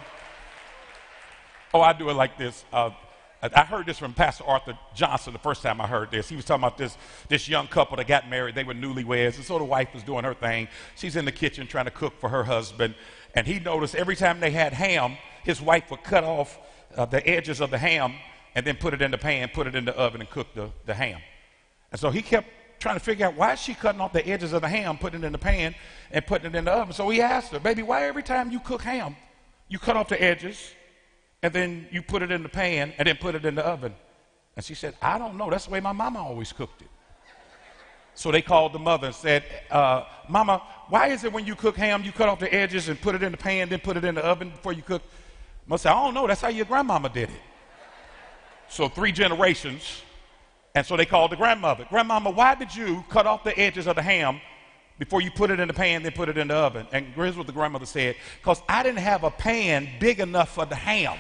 oh, 1.74 1.82
I 1.82 1.94
do 1.94 2.10
it 2.10 2.14
like 2.14 2.38
this. 2.38 2.66
Uh, 2.74 2.90
I 3.54 3.66
heard 3.66 3.86
this 3.86 3.98
from 3.98 4.14
Pastor 4.14 4.46
Arthur 4.46 4.78
Johnson 4.94 5.34
the 5.34 5.40
first 5.40 5.62
time 5.62 5.82
I 5.82 5.88
heard 5.88 6.12
this. 6.12 6.30
He 6.30 6.36
was 6.36 6.46
talking 6.46 6.64
about 6.64 6.78
this, 6.78 6.98
this 7.28 7.50
young 7.50 7.68
couple 7.68 7.98
that 7.98 8.08
got 8.08 8.30
married. 8.30 8.56
They 8.56 8.64
were 8.64 8.74
newlyweds, 8.74 9.36
and 9.36 9.44
so 9.44 9.58
the 9.58 9.66
wife 9.66 9.94
was 9.94 10.04
doing 10.04 10.24
her 10.24 10.34
thing. 10.34 10.68
She's 10.96 11.16
in 11.16 11.26
the 11.26 11.32
kitchen 11.32 11.68
trying 11.68 11.86
to 11.86 11.92
cook 11.92 12.20
for 12.20 12.30
her 12.30 12.44
husband, 12.44 12.96
and 13.34 13.46
he 13.46 13.60
noticed 13.60 13.96
every 13.96 14.16
time 14.16 14.40
they 14.40 14.52
had 14.52 14.74
ham, 14.74 15.18
his 15.44 15.62
wife 15.62 15.92
would 15.92 16.04
cut 16.04 16.24
off 16.24 16.58
uh, 16.96 17.06
the 17.06 17.28
edges 17.28 17.62
of 17.62 17.72
the 17.72 17.78
ham 17.78 18.16
and 18.56 18.66
then 18.66 18.78
put 18.78 18.94
it 18.94 19.02
in 19.02 19.12
the 19.12 19.18
pan, 19.18 19.50
put 19.54 19.68
it 19.68 19.76
in 19.76 19.86
the 19.86 19.96
oven, 19.96 20.22
and 20.22 20.30
cook 20.30 20.54
the, 20.56 20.70
the 20.86 20.94
ham. 20.94 21.20
And 21.92 22.00
so 22.00 22.10
he 22.10 22.22
kept 22.22 22.48
trying 22.80 22.96
to 22.96 23.04
figure 23.04 23.26
out 23.26 23.36
why 23.36 23.54
is 23.54 23.60
she 23.60 23.74
cutting 23.74 24.02
off 24.02 24.14
the 24.14 24.26
edges 24.28 24.54
of 24.54 24.62
the 24.62 24.68
ham, 24.68 24.98
putting 24.98 25.24
it 25.24 25.26
in 25.26 25.32
the 25.32 25.38
pan, 25.38 25.76
and 26.12 26.26
putting 26.26 26.48
it 26.48 26.56
in 26.56 26.66
the 26.66 26.72
oven. 26.72 26.94
So 26.94 27.10
he 27.10 27.22
asked 27.22 27.52
her, 27.52 27.60
baby, 27.60 27.84
why 27.84 28.06
every 28.06 28.24
time 28.24 28.52
you 28.52 28.60
cook 28.60 28.82
ham, 28.82 29.16
you 29.68 29.80
cut 29.80 29.98
off 29.98 30.10
the 30.10 30.22
edges, 30.22 30.74
and 31.46 31.54
then 31.54 31.88
you 31.92 32.02
put 32.02 32.24
it 32.24 32.32
in 32.32 32.42
the 32.42 32.50
pan, 32.50 32.92
and 32.98 33.08
then 33.08 33.18
put 33.18 33.36
it 33.36 33.46
in 33.46 33.54
the 33.54 33.64
oven? 33.64 33.94
And 34.56 34.66
she 34.66 34.74
said, 34.74 34.96
I 35.00 35.20
don't 35.20 35.38
know. 35.38 35.48
That's 35.52 35.66
the 35.66 35.72
way 35.72 35.80
my 35.80 35.92
mama 35.92 36.18
always 36.18 36.52
cooked 36.52 36.82
it. 36.82 36.88
So 38.16 38.32
they 38.32 38.42
called 38.42 38.74
the 38.74 38.80
mother 38.80 39.08
and 39.08 39.16
said, 39.16 39.44
uh, 39.70 40.06
Mama, 40.28 40.64
why 40.90 41.10
is 41.10 41.24
it 41.24 41.32
when 41.32 41.46
you 41.46 41.54
cook 41.54 41.78
ham, 41.78 42.04
you 42.04 42.12
cut 42.12 42.30
off 42.30 42.40
the 42.40 42.52
edges 42.52 42.90
and 42.90 43.00
put 43.00 43.14
it 43.14 43.22
in 43.22 43.32
the 43.32 43.38
pan, 43.38 43.70
then 43.70 43.80
put 43.80 43.96
it 43.96 44.04
in 44.04 44.16
the 44.16 44.26
oven 44.26 44.50
before 44.50 44.74
you 44.74 44.82
cook? 44.82 45.04
Must 45.68 45.84
say, 45.84 45.90
I 45.92 46.04
don't 46.04 46.16
know. 46.16 46.26
That's 46.26 46.42
how 46.42 46.48
your 46.48 46.66
grandmama 46.66 47.10
did 47.10 47.30
it. 47.30 47.42
So 48.68 48.90
three 48.90 49.12
generations. 49.12 50.02
And 50.74 50.84
so 50.84 50.98
they 50.98 51.06
called 51.06 51.30
the 51.32 51.36
grandmother. 51.36 51.86
Grandmama, 51.92 52.32
why 52.32 52.56
did 52.56 52.76
you 52.76 53.06
cut 53.08 53.28
off 53.28 53.44
the 53.44 53.56
edges 53.56 53.86
of 53.86 53.98
the 53.98 54.02
ham 54.02 54.42
before 54.98 55.22
you 55.22 55.30
put 55.30 55.52
it 55.52 55.60
in 55.60 55.68
the 55.68 55.76
pan, 55.76 56.02
then 56.02 56.14
put 56.14 56.28
it 56.28 56.40
in 56.40 56.48
the 56.48 56.56
oven? 56.56 56.88
And 56.92 57.06
here's 57.14 57.38
what 57.38 57.46
the 57.46 57.54
grandmother 57.54 57.86
said 57.86 58.16
because 58.42 58.64
I 58.68 58.82
didn't 58.82 59.00
have 59.00 59.24
a 59.24 59.32
pan 59.32 59.90
big 60.00 60.20
enough 60.20 60.56
for 60.56 60.66
the 60.66 60.76
ham. 60.76 61.20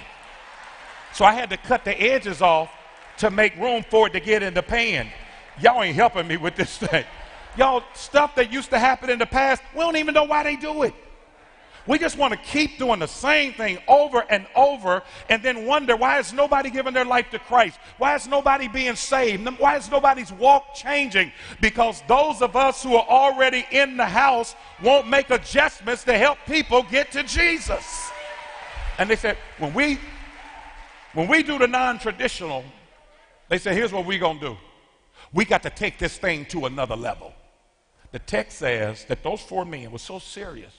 So 1.15 1.24
I 1.24 1.31
had 1.31 1.50
to 1.51 1.57
cut 1.57 1.86
the 1.86 1.98
edges 1.98 2.41
off 2.41 2.69
to 3.19 3.31
make 3.31 3.55
room 3.55 3.86
for 3.89 4.07
it 4.07 4.13
to 4.13 4.19
get 4.19 4.43
in 4.43 4.53
the 4.53 4.62
pan. 4.62 5.07
Y'all 5.62 5.81
ain't 5.81 5.95
helping 5.95 6.27
me 6.27 6.36
with 6.36 6.57
this 6.57 6.77
thing. 6.77 7.05
Y'all, 7.55 7.84
stuff 7.93 8.36
that 8.36 8.51
used 8.51 8.69
to 8.72 8.77
happen 8.77 9.10
in 9.10 9.17
the 9.17 9.25
past, 9.25 9.63
we 9.74 9.79
don't 9.79 9.95
even 9.95 10.13
know 10.13 10.25
why 10.25 10.43
they 10.43 10.57
do 10.57 10.84
it. 10.84 10.93
We 11.88 12.00
just 12.00 12.17
want 12.17 12.34
to 12.34 12.39
keep 12.39 12.77
doing 12.77 13.00
the 13.00 13.07
same 13.07 13.53
thing 13.53 13.77
over 13.88 14.25
and 14.29 14.45
over 14.57 15.03
and 15.29 15.41
then 15.41 15.65
wonder 15.65 15.95
why 15.95 16.19
is 16.19 16.34
nobody 16.34 16.69
giving 16.69 16.93
their 16.93 17.05
life 17.05 17.29
to 17.31 17.39
Christ? 17.39 17.79
Why 17.98 18.15
is 18.15 18.27
nobody 18.27 18.67
being 18.67 18.98
saved? 18.98 19.48
Why 19.57 19.77
is 19.77 19.89
nobody's 19.89 20.34
walk 20.34 20.75
changing? 20.75 21.31
Because 21.62 22.03
those 22.10 22.41
of 22.41 22.57
us 22.57 22.84
who 22.84 22.93
are 22.93 23.07
already 23.07 23.65
in 23.72 23.95
the 23.95 24.05
house 24.05 24.53
won't 24.84 25.07
make 25.07 25.29
adjustments 25.29 26.03
to 26.05 26.17
help 26.17 26.39
people 26.45 26.84
get 26.84 27.13
to 27.13 27.24
Jesus. 27.24 28.10
And 28.98 29.10
they 29.10 29.15
said, 29.15 29.38
when 29.60 29.74
we 29.74 29.98
when 31.15 31.27
we 31.27 31.41
do 31.41 31.57
the 31.57 31.67
non-traditional, 31.67 32.63
they 33.50 33.57
say, 33.57 33.74
here's 33.74 33.91
what 33.91 34.05
we're 34.05 34.19
gonna 34.19 34.39
do. 34.39 34.57
We 35.34 35.45
got 35.45 35.63
to 35.63 35.69
take 35.69 35.98
this 35.98 36.17
thing 36.17 36.45
to 36.48 36.65
another 36.65 36.95
level. 36.95 37.34
The 38.12 38.19
text 38.19 38.60
says 38.60 39.05
that 39.05 39.24
those 39.24 39.41
four 39.41 39.65
men 39.65 39.91
were 39.91 39.98
so 39.98 40.19
serious 40.19 40.74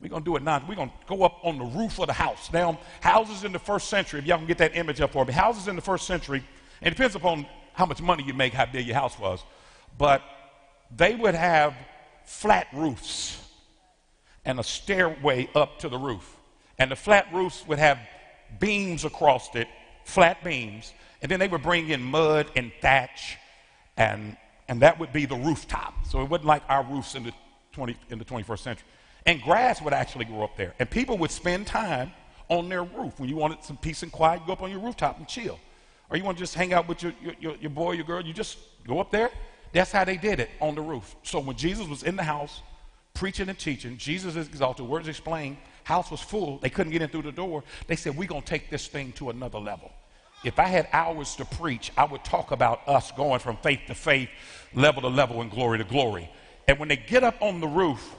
we're 0.00 0.08
going 0.08 0.22
to 0.22 0.30
do 0.30 0.36
it 0.36 0.42
now. 0.42 0.62
We're 0.68 0.74
going 0.74 0.90
to 0.90 0.94
go 1.06 1.22
up 1.24 1.38
on 1.42 1.58
the 1.58 1.64
roof 1.64 1.98
of 1.98 2.06
the 2.06 2.12
house. 2.12 2.52
Now, 2.52 2.78
houses 3.00 3.44
in 3.44 3.52
the 3.52 3.58
first 3.58 3.88
century, 3.88 4.20
if 4.20 4.26
y'all 4.26 4.38
can 4.38 4.46
get 4.46 4.58
that 4.58 4.76
image 4.76 5.00
up 5.00 5.12
for 5.12 5.24
me, 5.24 5.32
houses 5.32 5.68
in 5.68 5.76
the 5.76 5.82
first 5.82 6.06
century, 6.06 6.44
it 6.82 6.90
depends 6.90 7.14
upon 7.14 7.46
how 7.72 7.86
much 7.86 8.02
money 8.02 8.22
you 8.22 8.34
make, 8.34 8.52
how 8.52 8.66
big 8.66 8.86
your 8.86 8.94
house 8.94 9.18
was, 9.18 9.42
but 9.96 10.22
they 10.94 11.14
would 11.14 11.34
have 11.34 11.74
flat 12.24 12.66
roofs 12.74 13.42
and 14.44 14.60
a 14.60 14.62
stairway 14.62 15.48
up 15.54 15.78
to 15.78 15.88
the 15.88 15.98
roof. 15.98 16.36
And 16.78 16.90
the 16.90 16.96
flat 16.96 17.28
roofs 17.32 17.66
would 17.66 17.78
have 17.78 17.98
beams 18.58 19.04
across 19.04 19.54
it, 19.54 19.68
flat 20.04 20.42
beams, 20.44 20.92
and 21.22 21.30
then 21.30 21.40
they 21.40 21.48
would 21.48 21.62
bring 21.62 21.88
in 21.88 22.02
mud 22.02 22.46
and 22.56 22.72
thatch, 22.80 23.36
and, 23.96 24.36
and 24.68 24.82
that 24.82 24.98
would 24.98 25.12
be 25.12 25.26
the 25.26 25.36
rooftop. 25.36 25.94
So 26.06 26.22
it 26.22 26.28
wasn't 26.28 26.46
like 26.46 26.62
our 26.68 26.84
roofs 26.84 27.14
in 27.14 27.24
the, 27.24 27.32
20, 27.72 27.96
in 28.10 28.18
the 28.18 28.24
21st 28.24 28.58
century. 28.58 28.86
And 29.24 29.42
grass 29.42 29.82
would 29.82 29.92
actually 29.92 30.24
grow 30.24 30.44
up 30.44 30.56
there. 30.56 30.74
And 30.78 30.88
people 30.88 31.18
would 31.18 31.30
spend 31.30 31.66
time 31.66 32.12
on 32.48 32.68
their 32.68 32.84
roof. 32.84 33.18
When 33.18 33.28
you 33.28 33.36
wanted 33.36 33.64
some 33.64 33.76
peace 33.76 34.02
and 34.02 34.12
quiet, 34.12 34.40
you 34.40 34.46
go 34.46 34.52
up 34.52 34.62
on 34.62 34.70
your 34.70 34.78
rooftop 34.78 35.18
and 35.18 35.26
chill. 35.26 35.58
Or 36.08 36.16
you 36.16 36.22
want 36.22 36.36
to 36.38 36.42
just 36.42 36.54
hang 36.54 36.72
out 36.72 36.88
with 36.88 37.02
your, 37.02 37.12
your, 37.40 37.56
your 37.56 37.70
boy, 37.70 37.92
your 37.92 38.04
girl, 38.04 38.24
you 38.24 38.32
just 38.32 38.58
go 38.86 39.00
up 39.00 39.10
there. 39.10 39.30
That's 39.72 39.90
how 39.90 40.04
they 40.04 40.16
did 40.16 40.38
it 40.38 40.50
on 40.60 40.74
the 40.74 40.80
roof. 40.80 41.16
So 41.22 41.40
when 41.40 41.56
Jesus 41.56 41.88
was 41.88 42.04
in 42.04 42.16
the 42.16 42.22
house 42.22 42.62
preaching 43.14 43.48
and 43.48 43.58
teaching, 43.58 43.96
Jesus 43.96 44.36
is 44.36 44.46
exalted, 44.46 44.86
words 44.86 45.08
explained, 45.08 45.56
house 45.86 46.10
was 46.10 46.20
full, 46.20 46.58
they 46.58 46.68
couldn't 46.68 46.90
get 46.90 47.00
in 47.00 47.08
through 47.08 47.22
the 47.22 47.30
door. 47.30 47.62
They 47.86 47.94
said, 47.94 48.16
We're 48.16 48.26
going 48.26 48.42
to 48.42 48.48
take 48.48 48.70
this 48.70 48.88
thing 48.88 49.12
to 49.12 49.30
another 49.30 49.60
level. 49.60 49.92
If 50.42 50.58
I 50.58 50.64
had 50.64 50.88
hours 50.92 51.36
to 51.36 51.44
preach, 51.44 51.92
I 51.96 52.04
would 52.04 52.24
talk 52.24 52.50
about 52.50 52.88
us 52.88 53.12
going 53.12 53.38
from 53.38 53.56
faith 53.58 53.78
to 53.86 53.94
faith, 53.94 54.28
level 54.74 55.02
to 55.02 55.08
level, 55.08 55.40
and 55.42 55.48
glory 55.48 55.78
to 55.78 55.84
glory. 55.84 56.28
And 56.66 56.80
when 56.80 56.88
they 56.88 56.96
get 56.96 57.22
up 57.22 57.40
on 57.40 57.60
the 57.60 57.68
roof, 57.68 58.16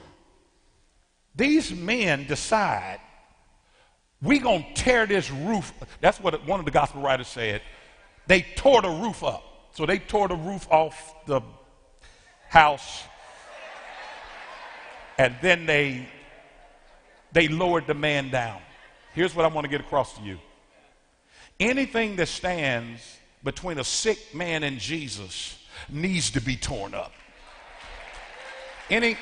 these 1.36 1.70
men 1.70 2.26
decide 2.26 3.00
we're 4.22 4.40
going 4.40 4.64
to 4.64 4.82
tear 4.82 5.04
this 5.04 5.30
roof. 5.30 5.70
That's 6.00 6.18
what 6.20 6.46
one 6.46 6.60
of 6.60 6.64
the 6.64 6.72
gospel 6.72 7.02
writers 7.02 7.28
said. 7.28 7.60
They 8.26 8.46
tore 8.56 8.80
the 8.80 8.88
roof 8.88 9.22
up. 9.22 9.44
So 9.74 9.84
they 9.84 9.98
tore 9.98 10.28
the 10.28 10.36
roof 10.36 10.66
off 10.70 11.14
the 11.26 11.42
house. 12.48 13.04
And 15.18 15.36
then 15.42 15.66
they 15.66 16.08
they 17.38 17.46
lowered 17.46 17.86
the 17.86 17.94
man 17.94 18.30
down. 18.30 18.60
Here's 19.14 19.32
what 19.32 19.44
I 19.44 19.48
want 19.48 19.64
to 19.64 19.68
get 19.68 19.80
across 19.80 20.18
to 20.18 20.22
you. 20.24 20.40
Anything 21.60 22.16
that 22.16 22.26
stands 22.26 23.00
between 23.44 23.78
a 23.78 23.84
sick 23.84 24.34
man 24.34 24.64
and 24.64 24.80
Jesus 24.80 25.56
needs 25.88 26.32
to 26.32 26.40
be 26.40 26.56
torn 26.56 26.94
up. 26.94 27.12
Any 28.90 29.16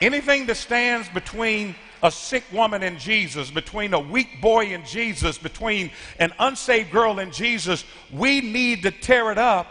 Anything 0.00 0.46
that 0.46 0.56
stands 0.56 1.06
between 1.10 1.74
a 2.02 2.10
sick 2.10 2.44
woman 2.50 2.82
and 2.82 2.98
Jesus, 2.98 3.50
between 3.50 3.92
a 3.92 4.00
weak 4.00 4.40
boy 4.40 4.72
and 4.72 4.86
Jesus, 4.86 5.36
between 5.36 5.90
an 6.18 6.32
unsaved 6.38 6.90
girl 6.90 7.18
and 7.18 7.30
Jesus, 7.30 7.84
we 8.10 8.40
need 8.40 8.84
to 8.84 8.90
tear 8.90 9.30
it 9.30 9.38
up 9.38 9.66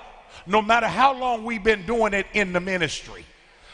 no 0.46 0.62
matter 0.62 0.88
how 0.88 1.18
long 1.20 1.44
we've 1.44 1.64
been 1.64 1.88
doing 1.88 2.14
it 2.14 2.28
in 2.34 2.54
the 2.54 2.60
ministry. 2.60 3.26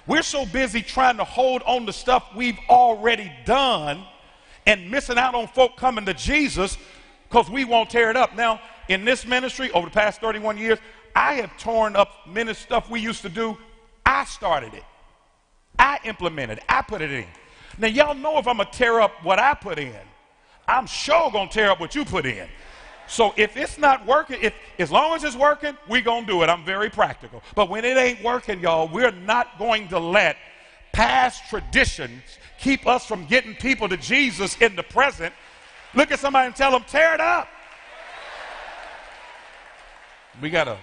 We're 0.08 0.24
so 0.24 0.46
busy 0.46 0.82
trying 0.82 1.18
to 1.18 1.26
hold 1.26 1.62
on 1.64 1.86
to 1.86 1.94
stuff 1.94 2.30
we've 2.34 2.58
already 2.70 3.30
done 3.46 4.04
and 4.66 4.90
missing 4.90 5.18
out 5.18 5.36
on 5.36 5.48
folk 5.48 5.76
coming 5.76 6.06
to 6.06 6.14
Jesus 6.14 6.78
because 7.28 7.50
we 7.50 7.66
won't 7.66 7.90
tear 7.90 8.10
it 8.10 8.16
up. 8.16 8.36
Now, 8.36 8.62
in 8.88 9.04
this 9.04 9.26
ministry, 9.26 9.70
over 9.72 9.88
the 9.88 9.94
past 9.94 10.22
31 10.22 10.58
years, 10.58 10.80
I 11.14 11.34
have 11.36 11.58
torn 11.58 11.98
up 11.98 12.10
many 12.26 12.54
stuff 12.54 12.90
we 12.90 13.02
used 13.02 13.22
to 13.24 13.30
do. 13.30 13.58
I 14.06 14.24
started 14.24 14.74
it. 14.74 14.84
I 15.78 16.00
implemented. 16.06 16.62
I 16.70 16.82
put 16.84 17.02
it 17.02 17.12
in. 17.12 17.26
Now 17.78 17.88
y'all 17.88 18.16
know 18.16 18.38
if 18.38 18.48
I'm 18.48 18.58
gonna 18.58 18.70
tear 18.72 19.02
up 19.02 19.12
what 19.24 19.40
I 19.40 19.54
put 19.54 19.78
in, 19.78 19.94
I'm 20.68 20.88
sure 20.88 21.30
gonna 21.32 21.50
tear 21.50 21.72
up 21.72 21.80
what 21.80 21.96
you 21.96 22.06
put 22.06 22.26
in. 22.26 22.48
So 23.08 23.34
if 23.38 23.56
it's 23.56 23.78
not 23.78 24.06
working, 24.06 24.40
if 24.42 24.54
as 24.80 24.92
long 24.92 25.16
as 25.16 25.24
it's 25.24 25.36
working, 25.36 25.78
we're 25.88 26.02
gonna 26.02 26.26
do 26.26 26.44
it. 26.44 26.50
I'm 26.50 26.66
very 26.66 26.90
practical. 26.90 27.42
But 27.56 27.70
when 27.70 27.86
it 27.86 27.98
ain't 27.98 28.24
working, 28.24 28.60
y'all, 28.60 28.88
we're 28.88 29.12
not 29.12 29.58
going 29.58 29.88
to 29.90 30.00
let 30.00 30.38
past 30.92 31.50
traditions 31.50 32.22
keep 32.60 32.88
us 32.88 33.06
from 33.06 33.26
getting 33.26 33.56
people 33.56 33.88
to 33.88 33.98
Jesus 33.98 34.58
in 34.60 34.76
the 34.76 34.84
present. 34.84 35.34
Look 35.94 36.12
at 36.12 36.20
somebody 36.20 36.48
and 36.48 36.56
tell 36.56 36.72
them, 36.72 36.84
tear 36.88 37.14
it 37.14 37.22
up. 37.22 37.48
We 40.42 40.50
got 40.50 40.66
to 40.66 40.78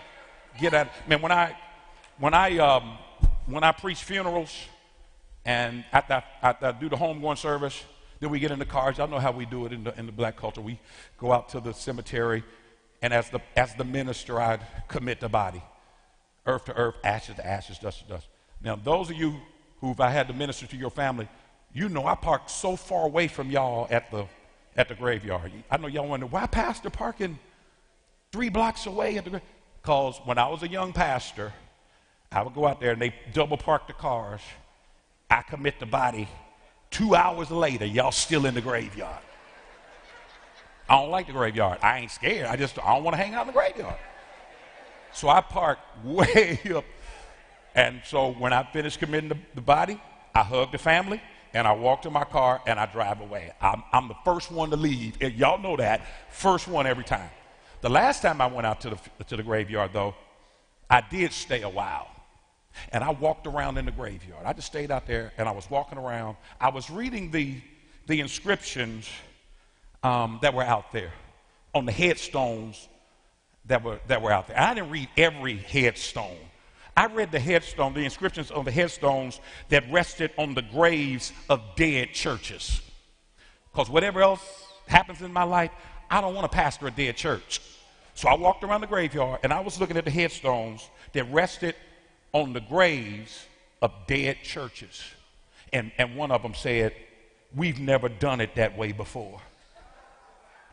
get 0.58 0.74
at 0.74 1.08
Man, 1.08 1.20
when 1.20 1.32
I, 1.32 1.56
when 2.18 2.34
I, 2.34 2.58
um, 2.58 2.96
when 3.46 3.62
I 3.64 3.72
preach 3.72 4.02
funerals 4.02 4.56
and 5.44 5.84
after 5.92 6.14
I, 6.14 6.24
after 6.42 6.66
I 6.66 6.72
do 6.72 6.88
the 6.88 6.96
homegoing 6.96 7.38
service, 7.38 7.84
then 8.20 8.30
we 8.30 8.38
get 8.38 8.50
in 8.50 8.58
the 8.58 8.64
cars. 8.64 8.98
Y'all 8.98 9.08
know 9.08 9.18
how 9.18 9.32
we 9.32 9.46
do 9.46 9.66
it 9.66 9.72
in 9.72 9.84
the, 9.84 9.98
in 9.98 10.06
the 10.06 10.12
black 10.12 10.36
culture. 10.36 10.60
We 10.60 10.78
go 11.18 11.32
out 11.32 11.48
to 11.50 11.60
the 11.60 11.72
cemetery, 11.72 12.42
and 13.02 13.12
as 13.12 13.30
the, 13.30 13.40
as 13.56 13.74
the 13.74 13.84
minister, 13.84 14.40
I 14.40 14.58
commit 14.88 15.20
the 15.20 15.28
body 15.28 15.62
earth 16.46 16.66
to 16.66 16.76
earth, 16.76 16.96
ashes 17.04 17.36
to 17.36 17.46
ashes, 17.46 17.78
dust 17.78 18.00
to 18.00 18.08
dust. 18.08 18.26
Now, 18.62 18.76
those 18.76 19.10
of 19.10 19.16
you 19.16 19.34
who, 19.80 19.90
if 19.92 20.00
I 20.00 20.10
had 20.10 20.28
to 20.28 20.34
minister 20.34 20.66
to 20.66 20.76
your 20.76 20.90
family, 20.90 21.28
you 21.72 21.88
know 21.88 22.06
I 22.06 22.14
park 22.14 22.48
so 22.48 22.76
far 22.76 23.04
away 23.04 23.28
from 23.28 23.50
y'all 23.50 23.86
at 23.90 24.10
the, 24.10 24.26
at 24.76 24.88
the 24.88 24.94
graveyard. 24.94 25.52
I 25.70 25.76
know 25.76 25.88
y'all 25.88 26.08
wonder, 26.08 26.26
why 26.26 26.46
pastor 26.46 26.90
parking 26.90 27.38
three 28.32 28.48
blocks 28.48 28.86
away 28.86 29.16
at 29.16 29.24
the 29.24 29.40
Because 29.82 30.18
when 30.24 30.38
I 30.38 30.48
was 30.48 30.62
a 30.62 30.68
young 30.68 30.92
pastor, 30.92 31.52
I 32.30 32.42
would 32.42 32.54
go 32.54 32.66
out 32.66 32.80
there 32.80 32.92
and 32.92 33.00
they 33.00 33.14
double 33.32 33.56
park 33.56 33.86
the 33.86 33.92
cars. 33.92 34.40
I 35.30 35.42
commit 35.42 35.78
the 35.80 35.86
body. 35.86 36.28
Two 36.94 37.16
hours 37.16 37.50
later, 37.50 37.84
y'all 37.84 38.12
still 38.12 38.46
in 38.46 38.54
the 38.54 38.60
graveyard. 38.60 39.18
I 40.88 40.94
don't 40.94 41.10
like 41.10 41.26
the 41.26 41.32
graveyard. 41.32 41.78
I 41.82 41.98
ain't 41.98 42.12
scared. 42.12 42.46
I 42.46 42.54
just 42.54 42.78
I 42.78 42.94
don't 42.94 43.02
want 43.02 43.16
to 43.16 43.20
hang 43.20 43.34
out 43.34 43.40
in 43.40 43.46
the 43.48 43.52
graveyard. 43.52 43.96
So 45.12 45.28
I 45.28 45.40
park 45.40 45.80
way 46.04 46.60
up. 46.72 46.84
And 47.74 48.00
so 48.06 48.30
when 48.34 48.52
I 48.52 48.62
finish 48.62 48.96
committing 48.96 49.28
the, 49.28 49.38
the 49.56 49.60
body, 49.60 50.00
I 50.36 50.44
hug 50.44 50.70
the 50.70 50.78
family 50.78 51.20
and 51.52 51.66
I 51.66 51.72
walk 51.72 52.02
to 52.02 52.10
my 52.10 52.22
car 52.22 52.62
and 52.64 52.78
I 52.78 52.86
drive 52.86 53.20
away. 53.20 53.52
I'm, 53.60 53.82
I'm 53.92 54.06
the 54.06 54.16
first 54.24 54.52
one 54.52 54.70
to 54.70 54.76
leave. 54.76 55.16
And 55.20 55.34
y'all 55.34 55.60
know 55.60 55.76
that. 55.76 56.02
First 56.30 56.68
one 56.68 56.86
every 56.86 57.02
time. 57.02 57.30
The 57.80 57.90
last 57.90 58.22
time 58.22 58.40
I 58.40 58.46
went 58.46 58.68
out 58.68 58.80
to 58.82 58.90
the, 58.90 59.24
to 59.24 59.36
the 59.36 59.42
graveyard, 59.42 59.90
though, 59.92 60.14
I 60.88 61.00
did 61.00 61.32
stay 61.32 61.62
a 61.62 61.68
while. 61.68 62.13
And 62.90 63.04
I 63.04 63.10
walked 63.10 63.46
around 63.46 63.78
in 63.78 63.84
the 63.84 63.92
graveyard. 63.92 64.44
I 64.44 64.52
just 64.52 64.66
stayed 64.66 64.90
out 64.90 65.06
there 65.06 65.32
and 65.38 65.48
I 65.48 65.52
was 65.52 65.68
walking 65.70 65.98
around. 65.98 66.36
I 66.60 66.70
was 66.70 66.90
reading 66.90 67.30
the, 67.30 67.60
the 68.06 68.20
inscriptions 68.20 69.08
um, 70.02 70.38
that 70.42 70.54
were 70.54 70.62
out 70.62 70.92
there 70.92 71.12
on 71.74 71.86
the 71.86 71.92
headstones 71.92 72.88
that 73.66 73.82
were, 73.82 74.00
that 74.08 74.22
were 74.22 74.32
out 74.32 74.48
there. 74.48 74.58
I 74.58 74.74
didn't 74.74 74.90
read 74.90 75.08
every 75.16 75.56
headstone. 75.56 76.36
I 76.96 77.06
read 77.06 77.32
the 77.32 77.40
headstone, 77.40 77.94
the 77.94 78.04
inscriptions 78.04 78.50
on 78.50 78.64
the 78.64 78.70
headstones 78.70 79.40
that 79.68 79.90
rested 79.90 80.30
on 80.38 80.54
the 80.54 80.62
graves 80.62 81.32
of 81.48 81.60
dead 81.76 82.12
churches. 82.12 82.80
Because 83.72 83.90
whatever 83.90 84.22
else 84.22 84.42
happens 84.86 85.20
in 85.20 85.32
my 85.32 85.42
life, 85.42 85.72
I 86.08 86.20
don't 86.20 86.34
want 86.34 86.50
to 86.50 86.54
pastor 86.54 86.86
a 86.86 86.90
dead 86.90 87.16
church. 87.16 87.60
So 88.14 88.28
I 88.28 88.34
walked 88.34 88.62
around 88.62 88.82
the 88.82 88.86
graveyard 88.86 89.40
and 89.42 89.52
I 89.52 89.60
was 89.60 89.80
looking 89.80 89.96
at 89.96 90.04
the 90.04 90.10
headstones 90.10 90.88
that 91.14 91.24
rested 91.32 91.74
on 92.34 92.52
the 92.52 92.60
graves 92.60 93.46
of 93.80 93.92
dead 94.06 94.38
churches. 94.42 95.02
And, 95.72 95.90
and 95.96 96.16
one 96.16 96.30
of 96.30 96.42
them 96.42 96.52
said, 96.52 96.92
We've 97.56 97.78
never 97.78 98.08
done 98.08 98.40
it 98.40 98.56
that 98.56 98.76
way 98.76 98.90
before. 98.90 99.40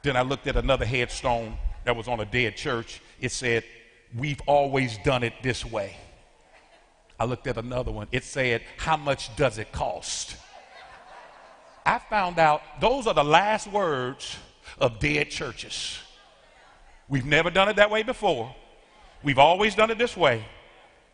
Then 0.02 0.18
I 0.18 0.24
looked 0.24 0.48
at 0.48 0.56
another 0.58 0.86
headstone 0.86 1.58
that 1.86 1.96
was 1.96 2.08
on 2.08 2.20
a 2.20 2.26
dead 2.26 2.58
church. 2.58 3.02
It 3.20 3.32
said, 3.32 3.64
We've 4.18 4.42
always 4.48 4.98
done 5.00 5.24
it 5.24 5.34
this 5.44 5.64
way. 5.64 5.96
I 7.20 7.26
looked 7.26 7.46
at 7.46 7.58
another 7.58 7.92
one. 7.92 8.08
It 8.12 8.24
said, 8.24 8.64
How 8.78 8.98
much 8.98 9.34
does 9.36 9.60
it 9.60 9.72
cost? 9.72 10.36
I 11.86 12.00
found 12.00 12.40
out 12.40 12.62
those 12.80 13.06
are 13.06 13.14
the 13.14 13.24
last 13.24 13.68
words 13.68 14.36
of 14.80 15.00
dead 15.00 15.30
churches. 15.30 16.00
We've 17.08 17.26
never 17.26 17.52
done 17.52 17.70
it 17.70 17.76
that 17.76 17.92
way 17.92 18.02
before. 18.02 18.56
We've 19.24 19.40
always 19.40 19.76
done 19.76 19.92
it 19.92 20.00
this 20.00 20.18
way. 20.18 20.44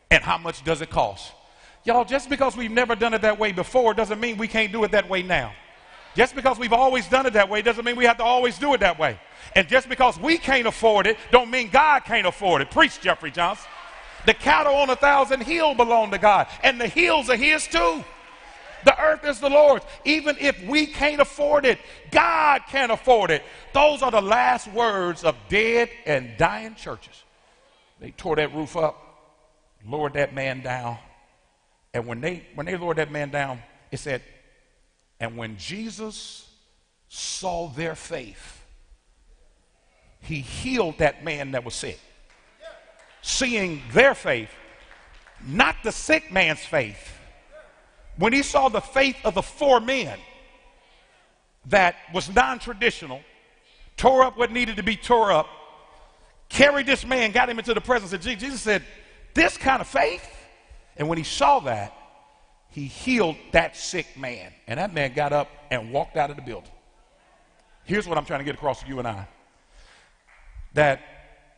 And 0.09 0.23
how 0.23 0.37
much 0.37 0.63
does 0.63 0.81
it 0.81 0.89
cost? 0.89 1.33
Y'all, 1.83 2.05
just 2.05 2.29
because 2.29 2.55
we've 2.55 2.71
never 2.71 2.95
done 2.95 3.13
it 3.13 3.21
that 3.21 3.39
way 3.39 3.51
before 3.51 3.93
doesn't 3.93 4.19
mean 4.19 4.37
we 4.37 4.47
can't 4.47 4.71
do 4.71 4.83
it 4.83 4.91
that 4.91 5.09
way 5.09 5.23
now. 5.23 5.53
Just 6.15 6.35
because 6.35 6.57
we've 6.57 6.73
always 6.73 7.07
done 7.07 7.25
it 7.25 7.33
that 7.33 7.47
way 7.47 7.61
doesn't 7.61 7.85
mean 7.85 7.95
we 7.95 8.05
have 8.05 8.17
to 8.17 8.23
always 8.23 8.57
do 8.57 8.73
it 8.73 8.79
that 8.79 8.97
way. 8.97 9.19
And 9.55 9.67
just 9.67 9.87
because 9.87 10.19
we 10.19 10.37
can't 10.37 10.67
afford 10.67 11.07
it, 11.07 11.17
don't 11.31 11.51
mean 11.51 11.69
God 11.69 12.05
can't 12.05 12.25
afford 12.25 12.61
it. 12.61 12.71
Preach, 12.71 12.99
Jeffrey 12.99 13.31
Johnson. 13.31 13.67
The 14.25 14.33
cattle 14.33 14.75
on 14.75 14.89
a 14.89 14.95
thousand 14.95 15.41
hill 15.41 15.73
belong 15.75 16.11
to 16.11 16.17
God, 16.17 16.47
and 16.63 16.81
the 16.81 16.87
hills 16.87 17.29
are 17.29 17.37
His 17.37 17.67
too. 17.67 18.03
The 18.83 18.99
earth 19.01 19.25
is 19.25 19.39
the 19.39 19.49
Lord's. 19.49 19.85
Even 20.05 20.35
if 20.39 20.61
we 20.63 20.85
can't 20.85 21.21
afford 21.21 21.65
it, 21.65 21.79
God 22.11 22.61
can 22.67 22.91
afford 22.91 23.31
it. 23.31 23.43
Those 23.73 24.01
are 24.01 24.11
the 24.11 24.21
last 24.21 24.67
words 24.67 25.23
of 25.23 25.35
dead 25.49 25.89
and 26.05 26.35
dying 26.37 26.75
churches. 26.75 27.23
They 27.99 28.11
tore 28.11 28.35
that 28.35 28.53
roof 28.53 28.75
up, 28.75 29.06
lowered 29.87 30.13
that 30.13 30.33
man 30.33 30.61
down, 30.61 30.97
and 31.93 32.05
when 32.05 32.21
they 32.21 32.45
when 32.55 32.65
they 32.65 32.75
lowered 32.75 32.97
that 32.97 33.11
man 33.11 33.29
down, 33.29 33.59
it 33.91 33.99
said, 33.99 34.21
and 35.19 35.37
when 35.37 35.57
Jesus 35.57 36.49
saw 37.09 37.67
their 37.69 37.95
faith, 37.95 38.61
he 40.21 40.41
healed 40.41 40.97
that 40.99 41.23
man 41.23 41.51
that 41.51 41.63
was 41.63 41.73
sick. 41.73 41.99
Seeing 43.21 43.81
their 43.93 44.13
faith, 44.13 44.49
not 45.45 45.75
the 45.83 45.91
sick 45.91 46.31
man's 46.31 46.59
faith. 46.59 47.13
When 48.17 48.33
he 48.33 48.41
saw 48.41 48.69
the 48.69 48.81
faith 48.81 49.17
of 49.23 49.35
the 49.35 49.41
four 49.41 49.79
men 49.79 50.17
that 51.67 51.95
was 52.13 52.33
non 52.33 52.59
traditional, 52.59 53.21
tore 53.95 54.23
up 54.23 54.37
what 54.37 54.51
needed 54.51 54.77
to 54.77 54.83
be 54.83 54.95
tore 54.95 55.31
up, 55.31 55.47
carried 56.49 56.85
this 56.85 57.05
man, 57.05 57.31
got 57.31 57.49
him 57.49 57.59
into 57.59 57.73
the 57.73 57.81
presence 57.81 58.13
of 58.13 58.21
Jesus. 58.21 58.41
Jesus 58.41 58.61
said, 58.61 58.83
This 59.37 59.55
kind 59.55 59.81
of 59.81 59.87
faith. 59.87 60.27
And 60.97 61.07
when 61.07 61.19
he 61.19 61.23
saw 61.23 61.59
that, 61.59 61.93
he 62.71 62.85
healed 62.85 63.35
that 63.51 63.77
sick 63.77 64.17
man. 64.17 64.51
And 64.65 64.79
that 64.79 64.95
man 64.95 65.13
got 65.13 65.31
up 65.31 65.47
and 65.69 65.91
walked 65.91 66.17
out 66.17 66.31
of 66.31 66.37
the 66.37 66.41
building. 66.41 66.71
Here's 67.83 68.07
what 68.07 68.17
I'm 68.17 68.25
trying 68.25 68.39
to 68.39 68.45
get 68.45 68.55
across 68.55 68.81
to 68.81 68.87
you 68.87 68.97
and 68.97 69.07
I 69.07 69.27
that 70.73 71.01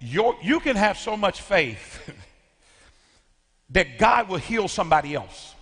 you 0.02 0.60
can 0.60 0.76
have 0.76 0.98
so 0.98 1.15
much 1.15 1.39
faith 1.39 2.13
that 3.70 3.98
God 3.98 4.28
will 4.28 4.38
heal 4.38 4.68
somebody 4.68 5.15
else. 5.15 5.56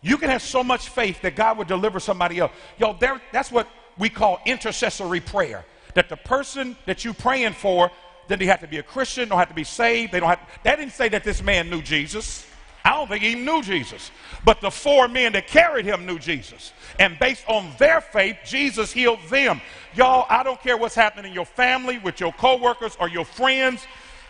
You 0.00 0.16
can 0.16 0.30
have 0.30 0.42
so 0.42 0.62
much 0.62 0.88
faith 0.88 1.22
that 1.22 1.34
God 1.34 1.58
will 1.58 1.64
deliver 1.64 1.98
somebody 1.98 2.38
else. 2.38 2.52
Yo, 2.78 2.96
there, 3.00 3.20
that's 3.32 3.50
what 3.50 3.68
we 3.98 4.08
call 4.08 4.38
intercessory 4.46 5.20
prayer. 5.20 5.64
That 5.94 6.08
the 6.08 6.16
person 6.16 6.76
that 6.86 7.04
you're 7.04 7.14
praying 7.14 7.54
for, 7.54 7.90
then 8.28 8.38
they 8.38 8.46
have 8.46 8.60
to 8.60 8.68
be 8.68 8.78
a 8.78 8.82
Christian, 8.82 9.28
don't 9.28 9.38
have 9.38 9.48
to 9.48 9.54
be 9.54 9.64
saved. 9.64 10.12
They 10.12 10.20
don't 10.20 10.28
have. 10.28 10.40
That 10.62 10.76
didn't 10.76 10.92
say 10.92 11.08
that 11.08 11.24
this 11.24 11.42
man 11.42 11.68
knew 11.68 11.82
Jesus. 11.82 12.46
I 12.84 12.90
don't 12.90 13.08
think 13.08 13.22
he 13.22 13.34
knew 13.34 13.62
Jesus. 13.62 14.10
But 14.44 14.60
the 14.60 14.70
four 14.70 15.08
men 15.08 15.32
that 15.32 15.46
carried 15.46 15.84
him 15.84 16.06
knew 16.06 16.18
Jesus. 16.18 16.72
And 16.98 17.18
based 17.18 17.44
on 17.48 17.70
their 17.78 18.00
faith, 18.00 18.36
Jesus 18.46 18.92
healed 18.92 19.18
them. 19.28 19.60
Y'all, 19.94 20.26
I 20.28 20.42
don't 20.42 20.60
care 20.62 20.76
what's 20.76 20.94
happening 20.94 21.30
in 21.30 21.34
your 21.34 21.44
family, 21.44 21.98
with 21.98 22.20
your 22.20 22.32
coworkers, 22.32 22.96
or 23.00 23.08
your 23.08 23.24
friends. 23.24 23.86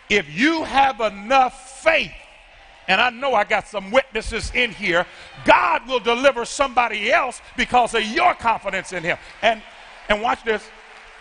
If 0.09 0.29
you 0.35 0.63
have 0.63 0.99
enough 0.99 1.81
faith, 1.81 2.11
and 2.87 2.99
I 2.99 3.11
know 3.11 3.35
I 3.35 3.43
got 3.43 3.67
some 3.67 3.91
witnesses 3.91 4.51
in 4.55 4.71
here, 4.71 5.05
God 5.45 5.87
will 5.87 5.99
deliver 5.99 6.43
somebody 6.43 7.11
else 7.11 7.39
because 7.55 7.93
of 7.93 8.03
your 8.03 8.33
confidence 8.33 8.91
in 8.91 9.03
him. 9.03 9.17
And 9.41 9.61
and 10.09 10.21
watch 10.21 10.43
this. 10.43 10.67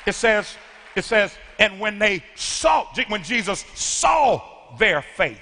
It 0.07 0.15
says, 0.15 0.57
it 0.97 1.05
says, 1.05 1.37
and 1.59 1.81
when 1.81 1.99
they 1.99 2.23
saw, 2.35 2.87
when 3.09 3.23
Jesus 3.23 3.65
saw 3.75 4.43
their 4.79 5.03
faith, 5.03 5.41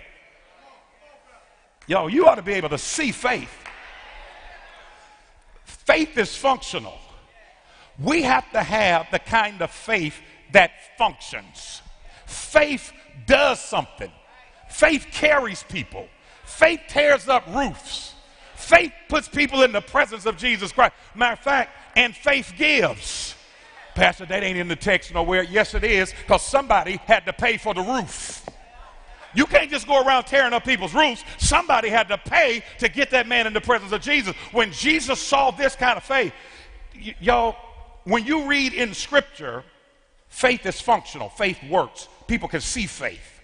Yo, 1.87 2.09
you 2.09 2.27
ought 2.27 2.35
to 2.35 2.43
be 2.43 2.55
able 2.55 2.69
to 2.69 2.79
see 2.79 3.13
faith. 3.13 3.51
Faith 5.65 6.19
is 6.19 6.35
functional. 6.35 6.99
We 7.99 8.23
have 8.23 8.51
to 8.53 8.63
have 8.63 9.07
the 9.13 9.21
kind 9.21 9.63
of 9.63 9.71
faith 9.71 10.21
that 10.53 10.73
functions. 10.99 11.83
Faith 12.27 12.93
does 13.27 13.61
something. 13.61 14.11
Faith 14.69 15.07
carries 15.13 15.63
people. 15.63 16.09
Faith 16.45 16.81
tears 16.89 17.29
up 17.29 17.47
roofs. 17.49 18.15
Faith 18.57 18.93
puts 19.09 19.29
people 19.29 19.63
in 19.63 19.71
the 19.71 19.81
presence 19.81 20.27
of 20.27 20.37
Jesus 20.37 20.73
Christ. 20.73 20.95
Matter 21.15 21.35
of 21.35 21.39
fact, 21.39 21.71
and 21.95 22.17
faith 22.17 22.53
gives. 22.57 23.36
Pastor, 23.97 24.27
that 24.27 24.45
ain't 24.45 24.59
in 24.59 24.69
the 24.69 24.77
text 24.77 25.13
nowhere. 25.13 25.43
Yes, 25.43 25.75
it 25.75 25.83
is, 25.83 26.13
because 26.13 26.43
somebody 26.43 27.01
had 27.07 27.25
to 27.25 27.33
pay 27.33 27.57
for 27.57 27.75
the 27.75 27.81
roof. 27.81 28.47
You 29.35 29.47
can't 29.47 29.71
just 29.71 29.87
go 29.87 30.03
around 30.03 30.25
tearing 30.25 30.53
up 30.53 30.65
people's 30.65 30.95
roofs. 30.95 31.25
Somebody 31.39 31.89
had 31.89 32.09
to 32.09 32.19
pay 32.19 32.63
to 32.79 32.89
get 32.89 33.11
that 33.11 33.27
man 33.27 33.47
in 33.47 33.53
the 33.53 33.61
presence 33.61 33.93
of 33.93 34.03
Jesus. 34.03 34.35
When 34.53 34.71
Jesus 34.71 35.21
saw 35.21 35.51
this 35.51 35.75
kind 35.75 35.97
of 35.97 36.05
faith, 36.05 36.33
y- 36.95 37.15
y'all, 37.21 37.57
when 38.05 38.25
you 38.25 38.47
read 38.47 38.73
in 38.75 38.95
Scripture, 38.95 39.65
faith 40.29 40.65
is 40.67 40.81
functional, 40.81 41.31
faith 41.31 41.59
works. 41.69 42.09
People 42.29 42.49
can 42.49 42.61
see 42.61 42.87
faith. 42.87 43.41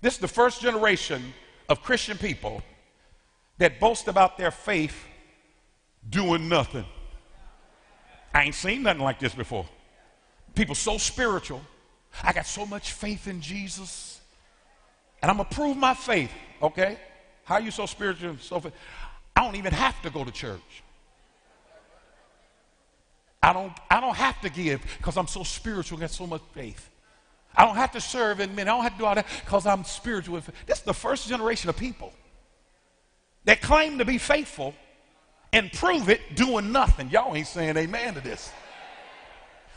This 0.00 0.14
is 0.14 0.20
the 0.20 0.28
first 0.28 0.60
generation 0.60 1.32
of 1.68 1.82
Christian 1.82 2.18
people 2.18 2.62
that 3.58 3.80
boast 3.80 4.08
about 4.08 4.38
their 4.38 4.50
faith 4.50 5.04
doing 6.08 6.48
nothing. 6.48 6.84
I 8.32 8.44
ain't 8.44 8.54
seen 8.54 8.82
nothing 8.82 9.02
like 9.02 9.18
this 9.18 9.34
before. 9.34 9.66
People 10.54 10.74
so 10.74 10.98
spiritual. 10.98 11.62
I 12.22 12.32
got 12.32 12.46
so 12.46 12.66
much 12.66 12.92
faith 12.92 13.28
in 13.28 13.40
Jesus. 13.40 14.20
and 15.22 15.30
I'm 15.30 15.36
going 15.36 15.48
to 15.48 15.54
prove 15.54 15.76
my 15.76 15.94
faith, 15.94 16.30
okay? 16.62 16.98
How 17.44 17.56
are 17.56 17.60
you 17.60 17.70
so 17.70 17.86
spiritual 17.86 18.30
and 18.30 18.40
so 18.40 18.62
I 19.34 19.42
don't 19.42 19.56
even 19.56 19.72
have 19.72 20.00
to 20.02 20.10
go 20.10 20.24
to 20.24 20.30
church. 20.30 20.82
I 23.42 23.52
don't, 23.52 23.72
I 23.88 24.00
don't 24.00 24.16
have 24.16 24.40
to 24.40 24.50
give 24.50 24.82
because 24.98 25.16
I'm 25.16 25.28
so 25.28 25.44
spiritual 25.44 25.96
and 25.96 26.00
got 26.00 26.10
so 26.10 26.26
much 26.26 26.42
faith. 26.52 26.90
I 27.56 27.64
don't 27.64 27.76
have 27.76 27.92
to 27.92 28.00
serve 28.00 28.40
in 28.40 28.54
men. 28.54 28.68
I 28.68 28.72
don't 28.72 28.82
have 28.82 28.92
to 28.92 28.98
do 28.98 29.06
all 29.06 29.14
that 29.14 29.26
because 29.44 29.64
I'm 29.64 29.84
spiritual. 29.84 30.40
This 30.66 30.78
is 30.78 30.84
the 30.84 30.92
first 30.92 31.28
generation 31.28 31.70
of 31.70 31.76
people 31.76 32.12
that 33.44 33.62
claim 33.62 33.98
to 33.98 34.04
be 34.04 34.18
faithful 34.18 34.74
and 35.52 35.72
prove 35.72 36.08
it 36.08 36.34
doing 36.34 36.72
nothing. 36.72 37.10
Y'all 37.10 37.34
ain't 37.34 37.46
saying 37.46 37.76
amen 37.76 38.14
to 38.14 38.20
this. 38.20 38.52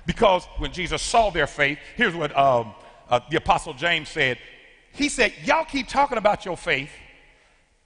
Because 0.06 0.46
when 0.58 0.72
Jesus 0.72 1.02
saw 1.02 1.30
their 1.30 1.48
faith, 1.48 1.78
here's 1.96 2.16
what 2.16 2.36
um, 2.38 2.74
uh, 3.10 3.20
the 3.30 3.38
Apostle 3.38 3.74
James 3.74 4.10
said. 4.10 4.38
He 4.94 5.10
said, 5.10 5.34
Y'all 5.44 5.66
keep 5.66 5.88
talking 5.88 6.18
about 6.18 6.46
your 6.46 6.58
faith, 6.58 6.92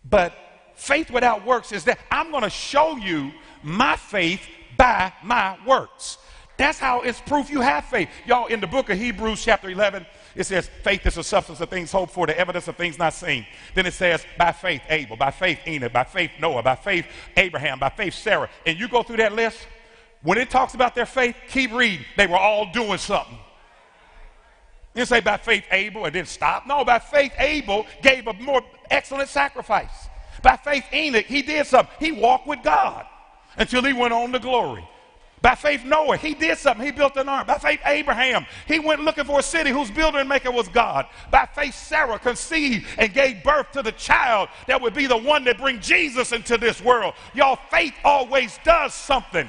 but 0.10 0.34
faith 0.76 1.12
without 1.12 1.45
works 1.45 1.71
is 1.71 1.84
that 1.86 2.00
I'm 2.10 2.32
going 2.32 2.43
to 2.43 2.50
show 2.50 2.95
you 2.95 3.32
my 3.62 3.95
faith 3.95 4.41
by 4.78 5.13
my 5.24 5.58
works. 5.65 6.17
That's 6.58 6.80
how 6.80 7.02
it's 7.02 7.19
proof 7.21 7.50
you 7.50 7.62
have 7.62 7.86
faith. 7.86 8.10
Y'all, 8.26 8.48
in 8.48 8.62
the 8.62 8.67
book 8.67 8.89
of 8.89 8.98
Hebrews, 8.98 9.43
chapter 9.43 9.69
11, 9.69 10.06
it 10.36 10.45
says, 10.45 10.69
faith 10.84 11.06
is 11.06 11.15
the 11.15 11.24
substance 11.24 11.62
of 11.62 11.69
things 11.69 11.91
hoped 11.91 12.13
for, 12.13 12.28
the 12.28 12.38
evidence 12.38 12.67
of 12.67 12.76
things 12.76 13.00
not 13.00 13.13
seen. 13.13 13.45
Then 13.74 13.86
it 13.86 13.93
says, 13.93 14.26
by 14.38 14.52
faith, 14.52 14.82
Abel, 14.89 15.15
by 15.15 15.32
faith, 15.32 15.60
Enoch, 15.65 15.93
by 15.93 16.04
faith, 16.04 16.32
Noah, 16.39 16.62
by 16.62 16.76
faith, 16.76 17.06
Abraham, 17.38 17.80
by 17.80 17.89
faith, 17.89 18.13
Sarah. 18.13 18.50
And 18.65 18.78
you 18.78 18.88
go 18.88 19.02
through 19.02 19.17
that 19.17 19.34
list, 19.34 19.65
when 20.24 20.38
it 20.38 20.50
talks 20.50 20.74
about 20.74 20.95
their 20.95 21.06
faith, 21.06 21.36
keep 21.50 21.71
reading. 21.71 22.06
They 22.17 22.28
were 22.28 22.38
all 22.38 22.71
doing 22.71 22.98
something. 22.98 23.38
Didn't 24.95 25.10
say 25.10 25.19
by 25.19 25.38
faith 25.38 25.65
Abel 25.71 26.06
and 26.06 26.15
then 26.15 26.26
stop. 26.26 26.65
No, 26.65 26.84
by 26.86 27.00
faith 27.00 27.34
Abel 27.38 27.86
gave 28.02 28.28
a 28.28 28.34
more 28.34 28.62
excellent 28.89 29.30
sacrifice. 29.30 30.08
By 30.41 30.58
faith 30.58 30.86
Enoch, 30.93 31.26
he 31.26 31.41
did 31.41 31.67
something. 31.67 31.93
He 32.00 32.12
walked 32.12 32.48
with 32.48 32.63
God 32.63 33.06
until 33.58 33.84
he 33.84 33.93
went 33.93 34.13
on 34.13 34.32
to 34.32 34.39
glory. 34.39 34.88
By 35.45 35.53
faith, 35.53 35.86
Noah, 35.86 36.17
he 36.17 36.34
did 36.34 36.58
something. 36.58 36.84
He 36.84 36.91
built 36.91 37.15
an 37.17 37.29
ark. 37.29 37.45
By 37.45 37.60
faith, 37.60 37.79
Abraham, 37.86 38.47
he 38.67 38.79
went 38.79 39.01
looking 39.01 39.25
for 39.25 39.38
a 39.38 39.43
city 39.43 39.69
whose 39.69 39.91
builder 39.91 40.17
and 40.17 40.27
maker 40.27 40.49
was 40.49 40.67
God. 40.69 41.05
By 41.29 41.45
faith, 41.45 41.75
Sarah 41.75 42.17
conceived 42.17 42.88
and 42.97 43.13
gave 43.13 43.43
birth 43.43 43.71
to 43.73 43.84
the 43.84 43.91
child 43.91 44.49
that 44.65 44.81
would 44.81 44.95
be 44.95 45.05
the 45.05 45.15
one 45.15 45.43
that 45.43 45.60
bring 45.60 45.79
Jesus 45.81 46.31
into 46.31 46.58
this 46.58 46.81
world. 46.81 47.13
Y'all, 47.36 47.60
faith 47.69 47.93
always 48.03 48.58
does 48.63 48.95
something. 48.95 49.47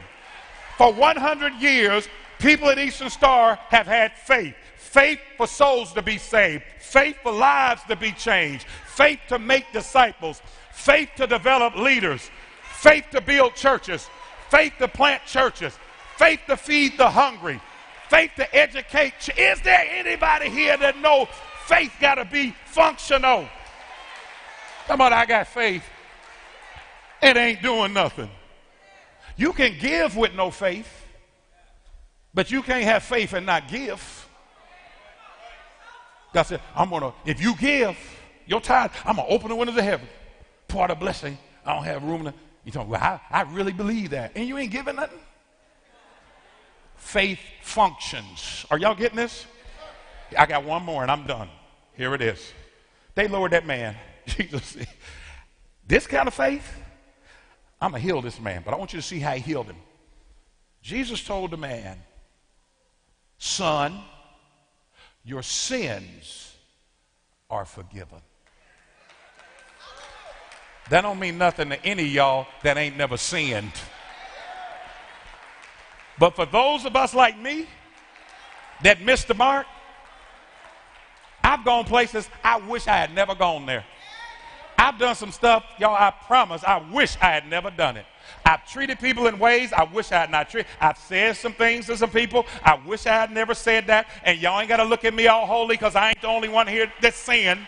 For 0.77 0.93
100 0.93 1.55
years, 1.55 2.07
people 2.41 2.69
at 2.69 2.79
Eastern 2.79 3.09
Star 3.09 3.59
have 3.71 3.87
had 3.87 4.13
faith. 4.19 4.55
Faith 4.77 5.21
for 5.39 5.47
souls 5.47 5.95
to 5.95 6.03
be 6.03 6.19
saved, 6.19 6.63
faith 6.79 7.17
for 7.23 7.33
lives 7.33 7.81
to 7.89 7.97
be 7.97 8.13
changed, 8.13 8.67
faith 8.85 9.21
to 9.29 9.39
make 9.39 9.73
disciples, 9.73 10.43
faith 10.73 11.09
to 11.17 11.27
develop 11.27 11.75
leaders, 11.75 12.31
faith 12.65 13.07
to 13.13 13.23
build 13.23 13.55
churches, 13.55 14.11
faith 14.51 14.75
to 14.79 14.89
plant 14.89 15.25
churches, 15.25 15.79
faith 16.17 16.41
to 16.47 16.57
feed 16.57 16.99
the 16.99 17.09
hungry, 17.09 17.61
faith 18.09 18.31
to 18.37 18.57
educate. 18.57 19.15
Is 19.37 19.61
there 19.63 19.87
anybody 19.91 20.49
here 20.49 20.77
that 20.77 20.99
know 20.99 21.27
faith 21.67 21.93
got 22.01 22.17
to 22.17 22.25
be 22.25 22.55
functional? 22.67 23.49
Come 24.87 25.01
on, 25.01 25.13
I 25.13 25.27
got 25.27 25.49
faith. 25.49 25.85
It 27.23 27.37
ain't 27.37 27.63
doing 27.63 27.93
nothing. 27.93 28.31
You 29.37 29.53
can 29.53 29.77
give 29.79 30.17
with 30.17 30.35
no 30.35 30.51
faith, 30.51 30.89
but 32.33 32.51
you 32.51 32.63
can't 32.63 32.85
have 32.85 33.03
faith 33.03 33.33
and 33.33 33.45
not 33.45 33.69
give. 33.69 34.29
God 36.33 36.43
said, 36.43 36.61
I'm 36.75 36.91
gonna, 36.91 37.13
if 37.25 37.41
you 37.43 37.55
give 37.57 37.97
your 38.47 38.61
tithe, 38.61 38.93
I'm 39.05 39.17
gonna 39.17 39.29
open 39.29 39.49
the 39.49 39.57
windows 39.57 39.77
of 39.77 39.85
heaven, 39.85 40.07
pour 40.69 40.91
a 40.91 40.95
blessing. 40.95 41.37
I 41.65 41.75
don't 41.75 41.85
have 41.85 42.03
room 42.05 42.25
to. 42.25 42.35
You 42.65 42.73
talk, 42.73 42.89
well, 42.89 43.01
I, 43.01 43.21
I 43.31 43.43
really 43.43 43.73
believe 43.73 44.11
that. 44.11 44.33
And 44.35 44.47
you 44.49 44.59
ain't 44.59 44.73
giving 44.73 44.97
nothing? 44.97 45.21
Faith 46.97 47.41
functions. 47.63 48.67
Are 48.71 48.79
y'all 48.79 48.95
getting 48.95 49.17
this? 49.17 49.47
I 50.37 50.47
got 50.47 50.65
one 50.65 50.83
more 50.83 51.03
and 51.03 51.11
I'm 51.11 51.27
done. 51.27 51.49
Here 51.95 52.15
it 52.15 52.23
is. 52.23 52.53
They 53.15 53.29
lowered 53.29 53.53
that 53.53 53.67
man. 53.67 53.97
Jesus, 54.27 54.77
this 55.87 56.07
kind 56.07 56.27
of 56.27 56.35
faith, 56.35 56.77
I'm 57.81 57.91
going 57.91 58.03
to 58.03 58.07
heal 58.07 58.23
this 58.23 58.41
man, 58.41 58.63
but 58.65 58.75
I 58.75 58.77
want 58.77 58.93
you 58.93 59.01
to 59.01 59.07
see 59.07 59.21
how 59.21 59.33
he 59.33 59.41
healed 59.41 59.67
him. 59.67 59.77
Jesus 60.83 61.23
told 61.23 61.51
the 61.51 61.57
man, 61.57 61.99
Son, 63.39 64.01
your 65.25 65.43
sins 65.43 66.55
are 67.51 67.65
forgiven. 67.65 68.21
That 70.91 71.03
don't 71.03 71.19
mean 71.19 71.37
nothing 71.39 71.71
to 71.71 71.85
any 71.85 72.05
y'all 72.05 72.47
that 72.63 72.77
ain't 72.77 72.97
never 72.97 73.17
sinned. 73.17 73.73
But 76.19 76.35
for 76.35 76.47
those 76.47 76.85
of 76.85 76.97
us 76.97 77.15
like 77.15 77.39
me 77.39 77.67
that 78.83 79.03
missed 79.03 79.29
the 79.29 79.35
mark, 79.35 79.67
I've 81.43 81.65
gone 81.65 81.85
places 81.85 82.29
I 82.43 82.59
wish 82.59 82.87
I 82.87 82.97
had 82.97 83.15
never 83.15 83.35
gone 83.35 83.67
there. 83.67 83.85
I've 84.79 84.99
done 84.99 85.15
some 85.15 85.33
stuff, 85.33 85.65
y'all, 85.79 85.95
I 85.95 86.11
promise, 86.27 86.63
I 86.63 86.79
wish 86.93 87.17
I 87.21 87.27
had 87.27 87.49
never 87.49 87.71
done 87.71 87.97
it. 87.97 88.05
I've 88.45 88.67
treated 88.67 88.99
people 88.99 89.27
in 89.27 89.39
ways 89.39 89.73
I 89.73 89.85
wish 89.85 90.13
I 90.13 90.21
had 90.21 90.31
not 90.31 90.51
treated. 90.51 90.71
I've 90.81 90.99
said 90.99 91.37
some 91.37 91.53
things 91.53 91.87
to 91.87 91.97
some 91.97 92.11
people 92.11 92.47
I 92.63 92.75
wish 92.75 93.07
I 93.07 93.13
had 93.13 93.31
never 93.31 93.55
said 93.55 93.87
that. 93.87 94.09
And 94.25 94.39
y'all 94.39 94.61
ain't 94.61 94.69
got 94.69 94.79
to 94.79 94.85
look 94.85 95.05
at 95.05 95.15
me 95.15 95.27
all 95.29 95.47
holy 95.47 95.77
because 95.77 95.97
I 95.97 96.11
ain't 96.11 96.21
the 96.21 96.29
only 96.29 96.49
one 96.49 96.67
here 96.67 96.93
that's 97.01 97.17
sin. 97.17 97.67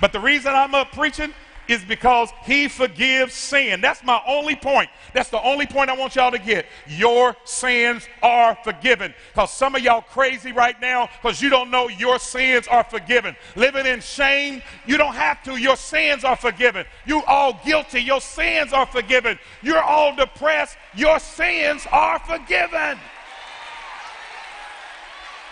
But 0.00 0.12
the 0.12 0.20
reason 0.20 0.52
I'm 0.54 0.74
up 0.74 0.92
preaching 0.92 1.32
is 1.68 1.84
because 1.84 2.30
he 2.44 2.66
forgives 2.66 3.34
sin. 3.34 3.80
That's 3.80 4.02
my 4.02 4.20
only 4.26 4.56
point. 4.56 4.88
That's 5.12 5.28
the 5.28 5.40
only 5.42 5.66
point 5.66 5.90
I 5.90 5.96
want 5.96 6.16
y'all 6.16 6.30
to 6.30 6.38
get. 6.38 6.66
Your 6.86 7.36
sins 7.44 8.08
are 8.22 8.56
forgiven. 8.64 9.14
Because 9.32 9.52
some 9.52 9.74
of 9.74 9.82
y'all 9.82 10.00
crazy 10.00 10.52
right 10.52 10.80
now 10.80 11.08
because 11.20 11.42
you 11.42 11.50
don't 11.50 11.70
know 11.70 11.88
your 11.88 12.18
sins 12.18 12.66
are 12.68 12.84
forgiven. 12.84 13.36
Living 13.54 13.86
in 13.86 14.00
shame, 14.00 14.62
you 14.86 14.96
don't 14.96 15.14
have 15.14 15.42
to. 15.44 15.56
Your 15.56 15.76
sins 15.76 16.24
are 16.24 16.36
forgiven. 16.36 16.86
You 17.06 17.22
all 17.24 17.60
guilty. 17.64 18.00
Your 18.00 18.20
sins 18.20 18.72
are 18.72 18.86
forgiven. 18.86 19.38
You're 19.62 19.82
all 19.82 20.16
depressed. 20.16 20.76
Your 20.94 21.18
sins 21.18 21.86
are 21.92 22.18
forgiven. 22.18 22.98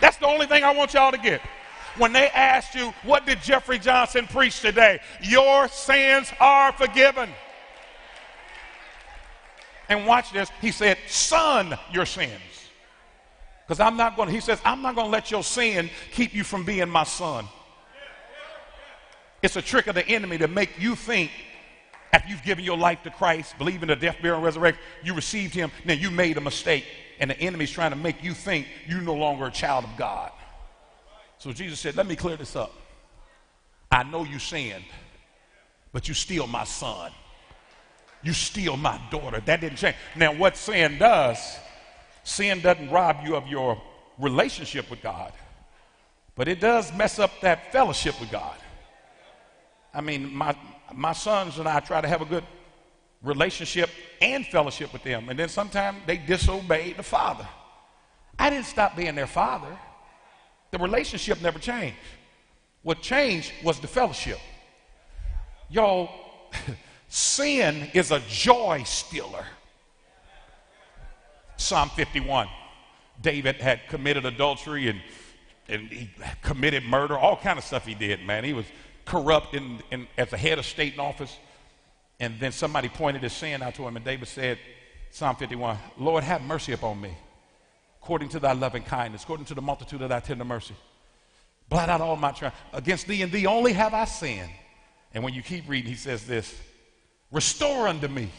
That's 0.00 0.16
the 0.16 0.26
only 0.26 0.46
thing 0.46 0.62
I 0.64 0.74
want 0.74 0.94
y'all 0.94 1.12
to 1.12 1.18
get 1.18 1.40
when 1.98 2.12
they 2.12 2.28
asked 2.28 2.74
you, 2.74 2.92
What 3.02 3.26
did 3.26 3.42
Jeffrey 3.42 3.78
Johnson 3.78 4.26
preach 4.26 4.60
today? 4.60 5.00
Your 5.22 5.68
sins 5.68 6.30
are 6.40 6.72
forgiven. 6.72 7.28
And 9.88 10.06
watch 10.06 10.32
this. 10.32 10.50
He 10.60 10.72
said, 10.72 10.98
Son, 11.06 11.78
your 11.92 12.06
sins. 12.06 12.32
Because 13.66 13.80
I'm 13.80 13.96
not 13.96 14.16
going 14.16 14.28
to, 14.28 14.34
he 14.34 14.40
says, 14.40 14.60
I'm 14.64 14.82
not 14.82 14.94
going 14.94 15.06
to 15.06 15.10
let 15.10 15.30
your 15.30 15.42
sin 15.42 15.90
keep 16.12 16.34
you 16.34 16.44
from 16.44 16.64
being 16.64 16.88
my 16.88 17.04
son. 17.04 17.46
It's 19.42 19.56
a 19.56 19.62
trick 19.62 19.86
of 19.86 19.94
the 19.94 20.06
enemy 20.06 20.38
to 20.38 20.48
make 20.48 20.78
you 20.78 20.94
think 20.94 21.30
after 22.12 22.28
you've 22.28 22.42
given 22.42 22.64
your 22.64 22.78
life 22.78 23.02
to 23.02 23.10
Christ, 23.10 23.58
believe 23.58 23.82
in 23.82 23.88
the 23.88 23.96
death, 23.96 24.16
burial, 24.22 24.36
and 24.36 24.44
resurrection, 24.44 24.82
you 25.04 25.14
received 25.14 25.54
him, 25.54 25.70
then 25.84 25.98
you 25.98 26.10
made 26.10 26.36
a 26.36 26.40
mistake. 26.40 26.84
And 27.18 27.30
the 27.30 27.38
enemy's 27.38 27.70
trying 27.70 27.90
to 27.90 27.96
make 27.96 28.22
you 28.22 28.34
think 28.34 28.66
you're 28.86 29.00
no 29.00 29.14
longer 29.14 29.46
a 29.46 29.50
child 29.50 29.84
of 29.84 29.96
God. 29.96 30.30
So 31.38 31.52
Jesus 31.52 31.80
said, 31.80 31.96
Let 31.96 32.06
me 32.06 32.16
clear 32.16 32.36
this 32.36 32.56
up. 32.56 32.72
I 33.90 34.02
know 34.02 34.24
you 34.24 34.38
sinned, 34.38 34.84
but 35.92 36.08
you 36.08 36.14
still 36.14 36.46
my 36.46 36.64
son. 36.64 37.12
You 38.22 38.32
still 38.32 38.76
my 38.76 39.00
daughter. 39.10 39.40
That 39.40 39.60
didn't 39.60 39.76
change. 39.76 39.96
Now, 40.16 40.34
what 40.34 40.56
sin 40.56 40.98
does, 40.98 41.38
sin 42.24 42.60
doesn't 42.60 42.90
rob 42.90 43.18
you 43.24 43.36
of 43.36 43.46
your 43.46 43.80
relationship 44.18 44.90
with 44.90 45.02
God, 45.02 45.32
but 46.34 46.48
it 46.48 46.60
does 46.60 46.92
mess 46.94 47.18
up 47.18 47.30
that 47.42 47.72
fellowship 47.72 48.18
with 48.20 48.30
God. 48.30 48.56
I 49.94 50.00
mean, 50.00 50.34
my, 50.34 50.56
my 50.92 51.12
sons 51.12 51.58
and 51.58 51.68
I 51.68 51.80
try 51.80 52.00
to 52.00 52.08
have 52.08 52.20
a 52.20 52.26
good 52.26 52.44
relationship 53.22 53.90
and 54.20 54.46
fellowship 54.46 54.92
with 54.92 55.02
them, 55.02 55.28
and 55.28 55.38
then 55.38 55.48
sometimes 55.48 55.98
they 56.06 56.16
disobey 56.16 56.92
the 56.94 57.02
father. 57.02 57.46
I 58.38 58.50
didn't 58.50 58.66
stop 58.66 58.96
being 58.96 59.14
their 59.14 59.26
father. 59.26 59.78
The 60.76 60.82
relationship 60.82 61.40
never 61.40 61.58
changed. 61.58 61.96
What 62.82 63.00
changed 63.00 63.50
was 63.64 63.80
the 63.80 63.86
fellowship. 63.86 64.38
Y'all, 65.70 66.10
sin 67.08 67.88
is 67.94 68.10
a 68.10 68.20
joy 68.28 68.82
stealer. 68.84 69.46
Psalm 71.56 71.88
51. 71.88 72.48
David 73.22 73.56
had 73.56 73.88
committed 73.88 74.26
adultery 74.26 74.88
and, 74.88 75.00
and 75.66 75.88
he 75.88 76.10
committed 76.42 76.84
murder, 76.84 77.16
all 77.16 77.38
kind 77.38 77.58
of 77.58 77.64
stuff 77.64 77.86
he 77.86 77.94
did, 77.94 78.22
man. 78.26 78.44
He 78.44 78.52
was 78.52 78.66
corrupt 79.06 79.54
in, 79.54 79.78
in, 79.90 80.06
as 80.18 80.30
a 80.34 80.36
head 80.36 80.58
of 80.58 80.66
state 80.66 80.92
and 80.92 81.00
office. 81.00 81.34
And 82.20 82.38
then 82.38 82.52
somebody 82.52 82.90
pointed 82.90 83.22
his 83.22 83.32
sin 83.32 83.62
out 83.62 83.76
to 83.76 83.88
him, 83.88 83.96
and 83.96 84.04
David 84.04 84.28
said, 84.28 84.58
Psalm 85.10 85.36
51, 85.36 85.78
Lord, 85.96 86.22
have 86.22 86.42
mercy 86.42 86.72
upon 86.72 87.00
me 87.00 87.16
according 88.06 88.28
to 88.28 88.38
thy 88.38 88.52
loving 88.52 88.84
kindness, 88.84 89.24
according 89.24 89.44
to 89.44 89.52
the 89.52 89.60
multitude 89.60 90.00
of 90.00 90.08
thy 90.10 90.20
tender 90.20 90.44
mercy. 90.44 90.76
Blot 91.68 91.88
out 91.88 92.00
all 92.00 92.14
my 92.14 92.30
trials. 92.30 92.54
Against 92.72 93.08
thee 93.08 93.20
and 93.22 93.32
thee 93.32 93.46
only 93.46 93.72
have 93.72 93.94
I 93.94 94.04
sinned. 94.04 94.48
And 95.12 95.24
when 95.24 95.34
you 95.34 95.42
keep 95.42 95.68
reading, 95.68 95.90
he 95.90 95.96
says 95.96 96.24
this 96.24 96.56
Restore 97.32 97.88
unto 97.88 98.06
me 98.06 98.30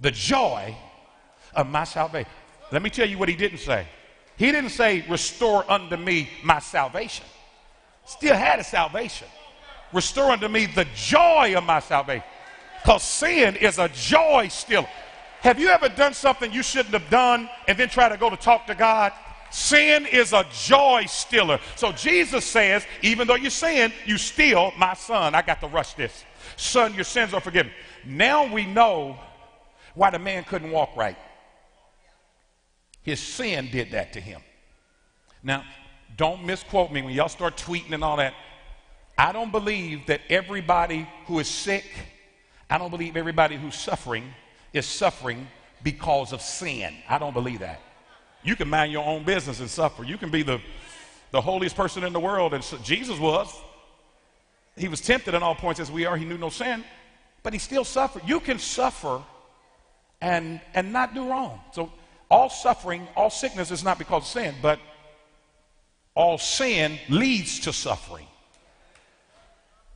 the 0.00 0.12
joy 0.12 0.76
of 1.56 1.66
my 1.66 1.82
salvation. 1.82 2.30
Let 2.70 2.82
me 2.82 2.90
tell 2.90 3.08
you 3.08 3.18
what 3.18 3.28
he 3.28 3.34
didn't 3.34 3.58
say. 3.58 3.84
He 4.36 4.52
didn't 4.52 4.70
say, 4.70 5.04
Restore 5.08 5.68
unto 5.68 5.96
me 5.96 6.30
my 6.44 6.60
salvation. 6.60 7.26
Still 8.04 8.36
had 8.36 8.60
a 8.60 8.64
salvation. 8.64 9.26
Restore 9.92 10.30
unto 10.30 10.46
me 10.46 10.66
the 10.66 10.86
joy 10.94 11.54
of 11.56 11.64
my 11.64 11.80
salvation. 11.80 12.22
Because 12.80 13.02
sin 13.02 13.56
is 13.56 13.80
a 13.80 13.88
joy 13.88 14.46
still. 14.52 14.86
Have 15.40 15.58
you 15.58 15.68
ever 15.68 15.88
done 15.88 16.12
something 16.12 16.52
you 16.52 16.62
shouldn't 16.62 16.92
have 16.92 17.08
done 17.08 17.48
and 17.66 17.78
then 17.78 17.88
try 17.88 18.08
to 18.08 18.16
go 18.18 18.28
to 18.28 18.36
talk 18.36 18.66
to 18.66 18.74
God? 18.74 19.12
Sin 19.50 20.06
is 20.06 20.32
a 20.32 20.44
joy 20.52 21.06
stealer. 21.06 21.58
So 21.76 21.92
Jesus 21.92 22.44
says, 22.44 22.86
even 23.02 23.26
though 23.26 23.36
you 23.36 23.50
sin, 23.50 23.92
you 24.06 24.18
steal 24.18 24.72
my 24.76 24.94
son. 24.94 25.34
I 25.34 25.42
got 25.42 25.60
to 25.62 25.66
rush 25.66 25.94
this. 25.94 26.24
Son, 26.56 26.94
your 26.94 27.04
sins 27.04 27.32
are 27.32 27.40
forgiven. 27.40 27.72
Now 28.04 28.52
we 28.52 28.66
know 28.66 29.18
why 29.94 30.10
the 30.10 30.18
man 30.18 30.44
couldn't 30.44 30.70
walk 30.70 30.94
right. 30.94 31.16
His 33.02 33.18
sin 33.18 33.70
did 33.72 33.92
that 33.92 34.12
to 34.12 34.20
him. 34.20 34.42
Now, 35.42 35.64
don't 36.16 36.44
misquote 36.44 36.92
me 36.92 37.00
when 37.00 37.14
y'all 37.14 37.30
start 37.30 37.56
tweeting 37.56 37.92
and 37.92 38.04
all 38.04 38.18
that. 38.18 38.34
I 39.16 39.32
don't 39.32 39.50
believe 39.50 40.06
that 40.06 40.20
everybody 40.28 41.08
who 41.26 41.38
is 41.38 41.48
sick, 41.48 41.84
I 42.68 42.76
don't 42.76 42.90
believe 42.90 43.16
everybody 43.16 43.56
who's 43.56 43.74
suffering 43.74 44.34
is 44.72 44.86
suffering 44.86 45.46
because 45.82 46.32
of 46.32 46.40
sin. 46.40 46.94
I 47.08 47.18
don't 47.18 47.34
believe 47.34 47.60
that. 47.60 47.80
You 48.42 48.56
can 48.56 48.68
mind 48.68 48.92
your 48.92 49.04
own 49.04 49.24
business 49.24 49.60
and 49.60 49.68
suffer. 49.68 50.04
You 50.04 50.16
can 50.16 50.30
be 50.30 50.42
the, 50.42 50.60
the 51.30 51.40
holiest 51.40 51.76
person 51.76 52.04
in 52.04 52.12
the 52.12 52.20
world, 52.20 52.54
and 52.54 52.64
so 52.64 52.78
Jesus 52.78 53.18
was. 53.18 53.54
He 54.76 54.88
was 54.88 55.00
tempted 55.00 55.34
in 55.34 55.42
all 55.42 55.54
points 55.54 55.80
as 55.80 55.90
we 55.90 56.06
are. 56.06 56.16
He 56.16 56.24
knew 56.24 56.38
no 56.38 56.48
sin, 56.48 56.84
but 57.42 57.52
he 57.52 57.58
still 57.58 57.84
suffered. 57.84 58.22
You 58.26 58.40
can 58.40 58.58
suffer 58.58 59.22
and, 60.20 60.60
and 60.74 60.92
not 60.92 61.14
do 61.14 61.28
wrong. 61.28 61.60
So 61.72 61.92
all 62.30 62.48
suffering, 62.48 63.06
all 63.16 63.30
sickness 63.30 63.70
is 63.70 63.84
not 63.84 63.98
because 63.98 64.22
of 64.22 64.28
sin, 64.28 64.54
but 64.62 64.78
all 66.14 66.38
sin 66.38 66.98
leads 67.08 67.60
to 67.60 67.72
suffering. 67.72 68.26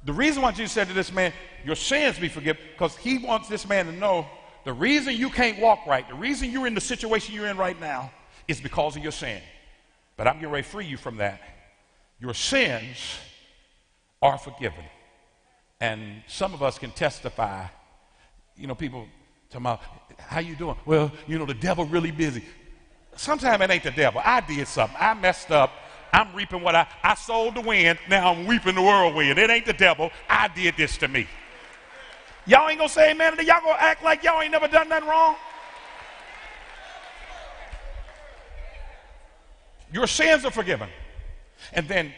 The 0.04 0.12
reason 0.12 0.42
why 0.42 0.52
Jesus 0.52 0.72
said 0.72 0.88
to 0.88 0.94
this 0.94 1.12
man, 1.12 1.32
Your 1.64 1.76
sins 1.76 2.18
be 2.18 2.28
forgiven, 2.28 2.62
because 2.72 2.96
he 2.96 3.18
wants 3.18 3.48
this 3.48 3.66
man 3.66 3.87
to 3.87 3.92
know 3.92 4.26
the 4.64 4.72
reason 4.72 5.16
you 5.16 5.31
can't 5.31 5.59
walk 5.59 5.87
right, 5.87 6.09
the 6.09 6.14
reason 6.14 6.50
you're 6.50 6.66
in 6.66 6.74
the 6.74 6.81
situation 6.81 7.35
you're 7.35 7.46
in 7.46 7.57
right 7.57 7.79
now, 7.81 8.11
is 8.48 8.61
because 8.61 8.96
of 8.96 9.03
your 9.03 9.12
sin. 9.12 9.40
But 10.16 10.27
I'm 10.27 10.35
getting 10.35 10.50
ready 10.50 10.64
to 10.64 10.68
free 10.68 10.87
you 10.87 10.96
from 10.96 11.16
that. 11.16 11.40
Your 12.20 12.35
sins 12.35 13.18
are 14.22 14.38
forgiven. 14.38 14.85
And 15.81 16.22
some 16.27 16.55
of 16.55 16.62
us 16.62 16.79
can 16.79 16.90
testify. 16.92 17.66
You 18.57 18.66
know, 18.66 18.74
people 18.74 19.07
talking 19.50 19.66
about, 19.66 19.81
how 20.18 20.40
you 20.40 20.57
doing? 20.57 20.77
Well, 20.87 21.11
you 21.27 21.38
know, 21.38 21.46
the 21.46 21.55
devil 21.55 21.85
really 21.85 22.11
busy. 22.11 22.44
Sometimes 23.16 23.62
it 23.62 23.70
ain't 23.70 23.83
the 23.83 23.90
devil. 23.90 24.20
I 24.24 24.40
did 24.40 24.66
something. 24.68 24.96
I 24.98 25.14
messed 25.14 25.50
up. 25.50 25.70
I'm 26.12 26.35
reaping 26.35 26.62
what 26.62 26.77
I, 26.77 26.87
I 27.03 27.14
sold 27.14 27.57
the 27.57 27.61
wind. 27.61 27.98
Now 28.09 28.33
I'm 28.33 28.46
reaping 28.46 28.77
the 28.77 28.83
whirlwind. 28.83 29.38
It 29.38 29.50
ain't 29.50 29.66
the 29.66 29.72
devil. 29.72 30.11
I 30.29 30.48
did 30.48 30.77
this 30.77 30.96
to 30.98 31.09
me. 31.09 31.27
Y'all 32.46 32.68
ain't 32.68 32.78
gonna 32.78 32.88
say 32.88 33.11
amen. 33.12 33.35
Y'all 33.38 33.61
gonna 33.61 33.78
act 33.78 34.02
like 34.02 34.22
y'all 34.22 34.40
ain't 34.42 34.52
never 34.52 34.68
done 34.68 34.88
nothing 34.88 35.09
wrong? 35.09 35.37
Your 39.92 40.07
sins 40.07 40.44
are 40.44 40.50
forgiven. 40.50 40.88
And 41.72 41.88
then 41.88 42.12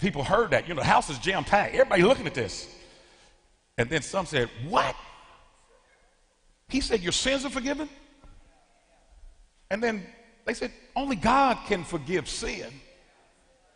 people 0.00 0.22
heard 0.22 0.50
that. 0.50 0.68
You 0.68 0.74
know, 0.74 0.80
the 0.80 0.86
house 0.86 1.10
is 1.10 1.18
jam 1.18 1.44
packed. 1.44 1.74
Everybody 1.74 2.02
looking 2.02 2.26
at 2.26 2.34
this. 2.34 2.68
And 3.76 3.88
then 3.88 4.02
some 4.02 4.26
said, 4.26 4.50
What? 4.68 4.94
He 6.68 6.80
said, 6.80 7.00
Your 7.00 7.12
sins 7.12 7.44
are 7.44 7.50
forgiven? 7.50 7.88
And 9.70 9.82
then 9.82 10.04
they 10.44 10.54
said, 10.54 10.72
Only 10.94 11.16
God 11.16 11.58
can 11.66 11.84
forgive 11.84 12.28
sin. 12.28 12.66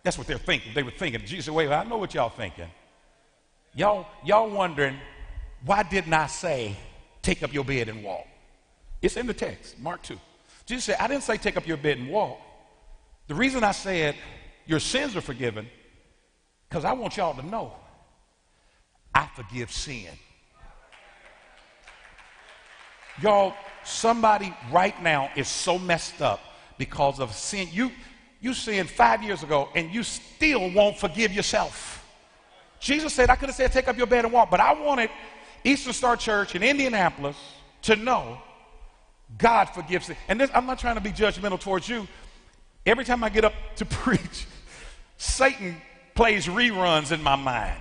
That's 0.02 0.18
what 0.18 0.26
they're 0.26 0.38
thinking. 0.38 0.72
They 0.74 0.82
were 0.82 0.90
thinking. 0.90 1.20
Jesus 1.24 1.46
said, 1.46 1.54
Wait, 1.54 1.70
I 1.70 1.84
know 1.84 1.98
what 1.98 2.14
y'all 2.14 2.28
thinking. 2.28 2.68
Y'all, 3.74 4.06
y'all 4.24 4.50
wondering, 4.50 4.96
why 5.64 5.82
didn't 5.82 6.12
I 6.12 6.26
say, 6.26 6.76
take 7.22 7.42
up 7.42 7.52
your 7.52 7.64
bed 7.64 7.88
and 7.88 8.02
walk? 8.02 8.26
It's 9.00 9.16
in 9.16 9.26
the 9.26 9.34
text, 9.34 9.78
Mark 9.78 10.02
2. 10.02 10.18
Jesus 10.66 10.84
said, 10.84 10.96
I 11.00 11.08
didn't 11.08 11.22
say 11.22 11.36
take 11.36 11.56
up 11.56 11.66
your 11.66 11.76
bed 11.76 11.98
and 11.98 12.08
walk. 12.08 12.38
The 13.28 13.34
reason 13.34 13.64
I 13.64 13.72
said 13.72 14.16
your 14.66 14.80
sins 14.80 15.16
are 15.16 15.20
forgiven, 15.20 15.68
because 16.68 16.84
I 16.84 16.92
want 16.92 17.16
y'all 17.16 17.34
to 17.34 17.46
know 17.46 17.72
I 19.14 19.28
forgive 19.34 19.70
sin. 19.70 20.08
Y'all, 23.20 23.54
somebody 23.84 24.54
right 24.70 25.00
now 25.02 25.30
is 25.36 25.48
so 25.48 25.78
messed 25.78 26.22
up 26.22 26.40
because 26.78 27.20
of 27.20 27.32
sin. 27.32 27.68
You, 27.70 27.92
you 28.40 28.54
sinned 28.54 28.88
five 28.88 29.22
years 29.22 29.42
ago 29.42 29.68
and 29.74 29.92
you 29.92 30.02
still 30.02 30.70
won't 30.70 30.96
forgive 30.96 31.32
yourself. 31.32 31.98
Jesus 32.80 33.12
said, 33.12 33.30
I 33.30 33.36
could 33.36 33.48
have 33.48 33.56
said, 33.56 33.70
take 33.70 33.86
up 33.86 33.96
your 33.96 34.06
bed 34.06 34.24
and 34.24 34.32
walk, 34.32 34.50
but 34.50 34.60
I 34.60 34.72
wanted 34.72 35.10
Eastern 35.64 35.92
Star 35.92 36.16
Church 36.16 36.54
in 36.54 36.62
Indianapolis 36.62 37.36
to 37.82 37.96
know 37.96 38.38
God 39.38 39.66
forgives 39.66 40.10
it. 40.10 40.16
And 40.28 40.40
this, 40.40 40.50
I'm 40.54 40.66
not 40.66 40.78
trying 40.78 40.96
to 40.96 41.00
be 41.00 41.10
judgmental 41.10 41.60
towards 41.60 41.88
you, 41.88 42.06
Every 42.84 43.04
time 43.04 43.22
I 43.22 43.28
get 43.28 43.44
up 43.44 43.54
to 43.76 43.84
preach, 43.86 44.46
Satan 45.16 45.80
plays 46.14 46.46
reruns 46.46 47.12
in 47.12 47.22
my 47.22 47.36
mind. 47.36 47.80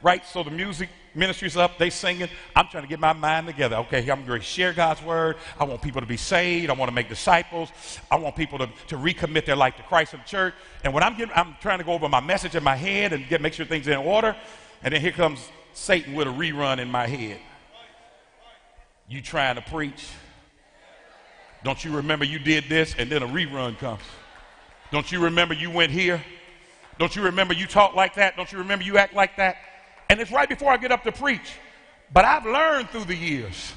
Right? 0.00 0.24
So 0.24 0.44
the 0.44 0.50
music 0.50 0.88
ministry's 1.14 1.56
up, 1.56 1.78
they 1.78 1.90
singing. 1.90 2.28
I'm 2.54 2.68
trying 2.68 2.84
to 2.84 2.88
get 2.88 3.00
my 3.00 3.12
mind 3.12 3.48
together. 3.48 3.76
Okay, 3.76 4.02
here 4.02 4.12
I'm 4.12 4.24
going 4.24 4.38
to 4.38 4.46
share 4.46 4.72
God's 4.72 5.02
word. 5.02 5.36
I 5.58 5.64
want 5.64 5.82
people 5.82 6.00
to 6.00 6.06
be 6.06 6.16
saved. 6.16 6.70
I 6.70 6.74
want 6.74 6.88
to 6.88 6.94
make 6.94 7.08
disciples. 7.08 7.70
I 8.08 8.16
want 8.16 8.36
people 8.36 8.58
to, 8.58 8.68
to 8.88 8.96
recommit 8.96 9.44
their 9.44 9.56
life 9.56 9.76
to 9.76 9.82
Christ 9.82 10.14
and 10.14 10.22
the 10.22 10.28
church. 10.28 10.54
And 10.84 10.94
when 10.94 11.02
I'm 11.02 11.16
getting, 11.16 11.34
I'm 11.34 11.56
trying 11.60 11.78
to 11.78 11.84
go 11.84 11.92
over 11.92 12.08
my 12.08 12.20
message 12.20 12.54
in 12.54 12.62
my 12.62 12.76
head 12.76 13.12
and 13.12 13.28
get 13.28 13.40
make 13.40 13.54
sure 13.54 13.66
things 13.66 13.88
are 13.88 13.92
in 13.92 13.98
order. 13.98 14.36
And 14.84 14.94
then 14.94 15.00
here 15.00 15.10
comes 15.10 15.40
Satan 15.72 16.14
with 16.14 16.26
a 16.26 16.30
rerun 16.30 16.78
in 16.78 16.90
my 16.90 17.06
head. 17.06 17.38
You 19.08 19.22
trying 19.22 19.54
to 19.56 19.62
preach? 19.62 20.08
Don't 21.64 21.84
you 21.84 21.96
remember 21.96 22.24
you 22.24 22.38
did 22.38 22.64
this 22.68 22.94
and 22.98 23.10
then 23.10 23.22
a 23.22 23.26
rerun 23.26 23.78
comes? 23.78 24.02
Don't 24.90 25.10
you 25.10 25.20
remember 25.24 25.54
you 25.54 25.70
went 25.70 25.92
here? 25.92 26.22
Don't 26.98 27.14
you 27.14 27.22
remember 27.22 27.54
you 27.54 27.66
talk 27.66 27.94
like 27.94 28.14
that? 28.14 28.36
Don't 28.36 28.50
you 28.50 28.58
remember 28.58 28.84
you 28.84 28.98
act 28.98 29.14
like 29.14 29.36
that? 29.36 29.56
And 30.08 30.20
it's 30.20 30.30
right 30.30 30.48
before 30.48 30.72
I 30.72 30.76
get 30.76 30.92
up 30.92 31.04
to 31.04 31.12
preach. 31.12 31.52
But 32.12 32.24
I've 32.24 32.46
learned 32.46 32.90
through 32.90 33.04
the 33.04 33.14
years, 33.14 33.72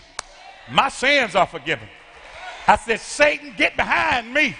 my 0.71 0.89
sins 0.89 1.35
are 1.35 1.45
forgiven. 1.45 1.87
I 2.67 2.77
said, 2.77 2.99
Satan, 2.99 3.53
get 3.57 3.75
behind 3.75 4.33
me 4.33 4.55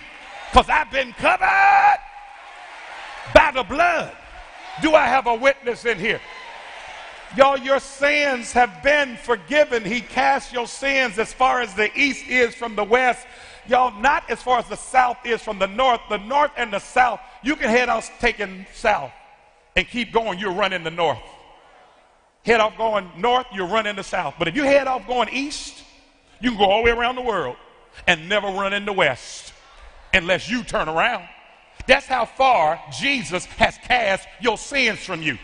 because 0.52 0.70
I've 0.70 0.91
been 0.91 1.13
covered 1.13 2.00
by 3.34 3.52
the 3.54 3.63
blood. 3.63 4.15
Do 4.82 4.94
I 4.96 5.06
have 5.06 5.28
a 5.28 5.36
witness 5.36 5.86
in 5.86 5.98
here? 6.00 6.20
Y'all, 7.38 7.58
your 7.58 7.80
sins 7.80 8.52
have 8.52 8.84
been 8.84 9.15
forgiven. 9.15 9.86
He 9.86 10.02
cast 10.02 10.52
your 10.52 10.67
sins 10.67 11.17
as 11.17 11.32
far 11.32 11.62
as 11.62 11.74
the 11.74 11.89
east 11.98 12.28
is 12.28 12.54
from 12.54 12.76
the 12.76 12.84
west. 12.84 13.26
Y'all, 13.67 13.98
not 14.02 14.30
as 14.30 14.41
far 14.41 14.60
as 14.60 14.67
the 14.67 14.76
south 14.76 15.17
is 15.24 15.41
from 15.41 15.58
the 15.58 15.67
north. 15.67 16.02
The 16.10 16.17
north 16.17 16.52
and 16.58 16.74
the 16.74 16.80
south, 16.80 17.22
you 17.41 17.56
can 17.56 17.70
head 17.70 17.88
off 17.88 18.12
taking 18.20 18.65
south 18.74 19.12
and 19.76 19.88
keep 19.88 20.12
going, 20.12 20.39
you're 20.39 20.52
running 20.52 20.84
the 20.84 20.91
north. 20.91 21.20
Head 22.44 22.60
off 22.60 22.76
going 22.78 23.10
north, 23.17 23.46
you're 23.54 23.67
running 23.67 23.96
the 23.96 24.04
south. 24.04 24.36
But 24.38 24.48
if 24.50 24.56
you 24.56 24.63
head 24.63 24.88
off 24.88 25.08
going 25.08 25.30
east, 25.30 25.84
you 26.41 26.50
can 26.50 26.60
go 26.60 26.65
all 26.65 26.80
the 26.80 26.86
way 26.86 26.91
around 26.91 27.15
the 27.15 27.22
world 27.22 27.56
and 28.08 28.28
never 28.28 28.48
run 28.48 28.74
in 28.74 28.86
the 28.86 28.94
west 28.94 29.54
unless 30.13 30.50
you 30.50 30.63
turn 30.63 30.89
around. 30.89 31.28
That's 31.88 32.08
how 32.08 32.26
far 32.26 32.82
Jesus 33.00 33.46
has 33.46 33.78
cast 33.78 34.28
your 34.41 34.58
sins 34.58 35.00
from 35.00 35.22
you. 35.22 35.38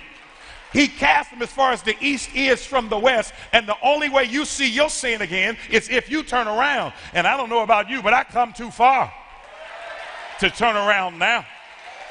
He 0.73 0.88
cast 0.88 1.32
them 1.32 1.41
as 1.41 1.49
far 1.49 1.71
as 1.71 1.82
the 1.82 1.95
east 2.01 2.30
is 2.36 2.65
from 2.65 2.89
the 2.89 2.99
west. 2.99 3.34
And 3.53 3.67
the 3.67 3.77
only 3.82 4.10
way 4.10 4.25
you 4.25 4.45
see 4.45 4.69
your 4.69 4.89
sin 4.89 5.21
again 5.21 5.58
is 5.69 5.89
if 5.89 6.10
you 6.10 6.23
turn 6.23 6.47
around. 6.47 6.93
And 7.13 7.25
I 7.25 7.38
don't 7.38 7.49
know 7.49 7.63
about 7.63 7.89
you, 7.89 8.01
but 8.01 8.13
I 8.13 8.23
come 8.23 8.53
too 8.53 8.69
far 8.69 9.12
to 10.39 10.49
turn 10.49 10.75
around 10.75 11.17
now. 11.17 11.45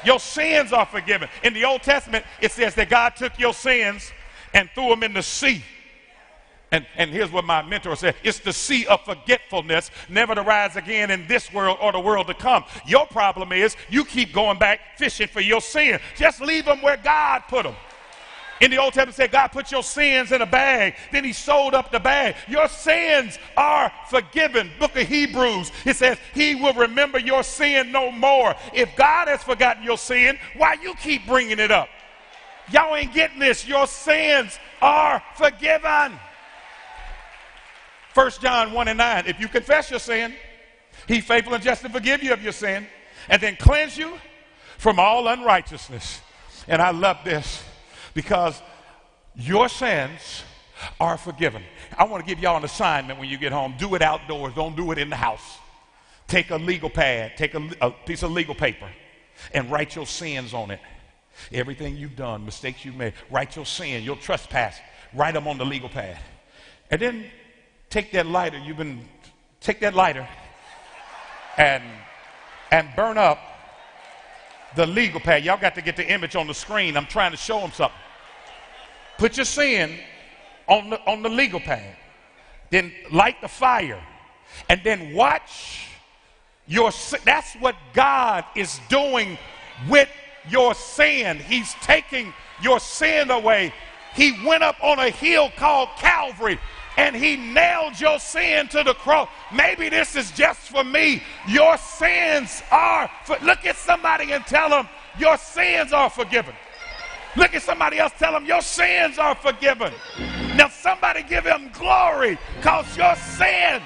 Your 0.03 0.19
sins 0.19 0.73
are 0.73 0.85
forgiven. 0.85 1.29
In 1.43 1.53
the 1.53 1.65
Old 1.65 1.81
Testament, 1.81 2.25
it 2.41 2.51
says 2.51 2.75
that 2.75 2.89
God 2.89 3.15
took 3.15 3.37
your 3.39 3.53
sins 3.53 4.11
and 4.53 4.69
threw 4.73 4.89
them 4.89 5.03
in 5.03 5.13
the 5.13 5.23
sea. 5.23 5.63
And, 6.71 6.85
and 6.97 7.11
here's 7.11 7.31
what 7.31 7.45
my 7.45 7.61
mentor 7.61 7.95
said 7.95 8.15
it's 8.23 8.39
the 8.39 8.51
sea 8.51 8.85
of 8.87 9.01
forgetfulness, 9.05 9.89
never 10.09 10.35
to 10.35 10.41
rise 10.41 10.75
again 10.75 11.11
in 11.11 11.25
this 11.27 11.53
world 11.53 11.77
or 11.81 11.93
the 11.93 11.99
world 11.99 12.27
to 12.27 12.33
come. 12.33 12.65
Your 12.85 13.05
problem 13.07 13.53
is 13.53 13.77
you 13.89 14.03
keep 14.03 14.33
going 14.33 14.59
back 14.59 14.97
fishing 14.97 15.27
for 15.27 15.39
your 15.39 15.61
sin. 15.61 15.99
Just 16.17 16.41
leave 16.41 16.65
them 16.65 16.81
where 16.81 16.97
God 16.97 17.43
put 17.47 17.63
them. 17.63 17.75
In 18.59 18.71
the 18.71 18.77
Old 18.77 18.93
Testament, 18.93 19.15
said 19.15 19.31
God 19.31 19.49
put 19.49 19.71
your 19.71 19.83
sins 19.83 20.31
in 20.31 20.41
a 20.41 20.45
bag. 20.45 20.95
Then 21.11 21.23
He 21.23 21.33
sold 21.33 21.73
up 21.73 21.91
the 21.91 21.99
bag. 21.99 22.35
Your 22.47 22.67
sins 22.67 23.37
are 23.55 23.91
forgiven. 24.09 24.71
Book 24.79 24.95
of 24.95 25.07
Hebrews, 25.07 25.71
it 25.85 25.95
says 25.95 26.17
He 26.33 26.55
will 26.55 26.73
remember 26.73 27.19
your 27.19 27.43
sin 27.43 27.91
no 27.91 28.11
more. 28.11 28.55
If 28.73 28.95
God 28.95 29.27
has 29.27 29.43
forgotten 29.43 29.83
your 29.83 29.97
sin, 29.97 30.39
why 30.55 30.77
you 30.81 30.95
keep 30.95 31.27
bringing 31.27 31.59
it 31.59 31.71
up? 31.71 31.89
Y'all 32.71 32.95
ain't 32.95 33.13
getting 33.13 33.39
this. 33.39 33.67
Your 33.67 33.87
sins 33.87 34.59
are 34.81 35.21
forgiven. 35.35 36.19
1 38.13 38.31
John 38.41 38.73
1 38.73 38.87
and 38.87 38.97
9. 38.97 39.23
If 39.27 39.39
you 39.39 39.47
confess 39.47 39.91
your 39.91 39.99
sin, 39.99 40.33
He 41.07 41.21
faithful 41.21 41.53
and 41.53 41.63
just 41.63 41.83
to 41.83 41.89
forgive 41.89 42.23
you 42.23 42.33
of 42.33 42.41
your 42.41 42.51
sin 42.51 42.87
and 43.29 43.41
then 43.41 43.55
cleanse 43.57 43.97
you 43.97 44.17
from 44.77 44.99
all 44.99 45.27
unrighteousness. 45.27 46.21
And 46.67 46.81
I 46.81 46.91
love 46.91 47.17
this 47.23 47.63
because 48.17 48.59
your 49.35 49.69
sins 49.69 50.41
are 50.99 51.19
forgiven. 51.19 51.61
I 51.95 52.05
want 52.05 52.25
to 52.25 52.27
give 52.27 52.41
y'all 52.41 52.57
an 52.57 52.65
assignment 52.65 53.19
when 53.19 53.29
you 53.29 53.37
get 53.37 53.51
home. 53.51 53.75
Do 53.77 53.93
it 53.93 54.01
outdoors, 54.01 54.55
don't 54.55 54.75
do 54.75 54.91
it 54.91 54.97
in 54.97 55.11
the 55.11 55.15
house. 55.15 55.59
Take 56.27 56.49
a 56.49 56.55
legal 56.55 56.89
pad, 56.89 57.33
take 57.37 57.53
a, 57.53 57.69
a 57.79 57.91
piece 57.91 58.23
of 58.23 58.31
legal 58.31 58.55
paper, 58.55 58.89
and 59.53 59.69
write 59.69 59.95
your 59.95 60.07
sins 60.07 60.55
on 60.55 60.71
it. 60.71 60.79
Everything 61.53 61.95
you've 61.95 62.15
done, 62.15 62.43
mistakes 62.43 62.83
you've 62.83 62.95
made, 62.95 63.13
write 63.29 63.55
your 63.55 63.67
sin, 63.67 64.01
your 64.01 64.15
trespass, 64.15 64.79
write 65.13 65.35
them 65.35 65.47
on 65.47 65.59
the 65.59 65.65
legal 65.65 65.87
pad. 65.87 66.17
And 66.89 66.99
then 66.99 67.25
take 67.91 68.11
that 68.13 68.25
lighter, 68.25 68.57
you've 68.57 68.77
been, 68.77 69.07
take 69.61 69.79
that 69.81 69.93
lighter 69.93 70.27
and, 71.55 71.83
and 72.71 72.89
burn 72.95 73.19
up 73.19 73.37
the 74.75 74.87
legal 74.87 75.19
pad. 75.19 75.45
Y'all 75.45 75.61
got 75.61 75.75
to 75.75 75.83
get 75.83 75.95
the 75.95 76.11
image 76.11 76.35
on 76.35 76.47
the 76.47 76.53
screen. 76.55 76.97
I'm 76.97 77.05
trying 77.05 77.29
to 77.29 77.37
show 77.37 77.59
them 77.59 77.71
something. 77.71 77.99
Put 79.17 79.37
your 79.37 79.45
sin 79.45 79.97
on 80.67 80.89
the, 80.89 80.99
on 81.05 81.23
the 81.23 81.29
legal 81.29 81.59
pad. 81.59 81.95
Then 82.69 82.91
light 83.11 83.41
the 83.41 83.47
fire. 83.47 84.01
And 84.69 84.81
then 84.83 85.13
watch 85.13 85.87
your 86.67 86.91
sin. 86.91 87.19
That's 87.25 87.53
what 87.55 87.75
God 87.93 88.45
is 88.55 88.79
doing 88.89 89.37
with 89.89 90.09
your 90.49 90.73
sin. 90.73 91.37
He's 91.39 91.73
taking 91.75 92.33
your 92.61 92.79
sin 92.79 93.31
away. 93.31 93.73
He 94.15 94.33
went 94.45 94.63
up 94.63 94.75
on 94.83 94.99
a 94.99 95.09
hill 95.09 95.51
called 95.57 95.89
Calvary 95.97 96.59
and 96.97 97.15
he 97.15 97.35
nailed 97.37 97.99
your 97.99 98.19
sin 98.19 98.67
to 98.69 98.83
the 98.83 98.95
cross. 98.95 99.29
Maybe 99.53 99.87
this 99.87 100.15
is 100.15 100.31
just 100.31 100.59
for 100.61 100.83
me. 100.83 101.21
Your 101.47 101.77
sins 101.77 102.63
are 102.71 103.09
for, 103.23 103.37
look 103.43 103.65
at 103.65 103.75
somebody 103.75 104.31
and 104.31 104.43
tell 104.45 104.69
them 104.69 104.87
your 105.19 105.37
sins 105.37 105.93
are 105.93 106.09
forgiven. 106.09 106.55
Look 107.37 107.53
at 107.53 107.61
somebody 107.61 107.99
else, 107.99 108.13
tell 108.17 108.31
them 108.31 108.45
your 108.45 108.63
sins 108.63 109.19
are 109.19 109.35
forgiven. 109.35 109.93
Now, 110.55 110.69
somebody 110.69 111.21
give 111.21 111.45
him 111.45 111.69
glory 111.71 112.35
because 112.55 112.97
your 112.97 113.15
sins, 113.15 113.83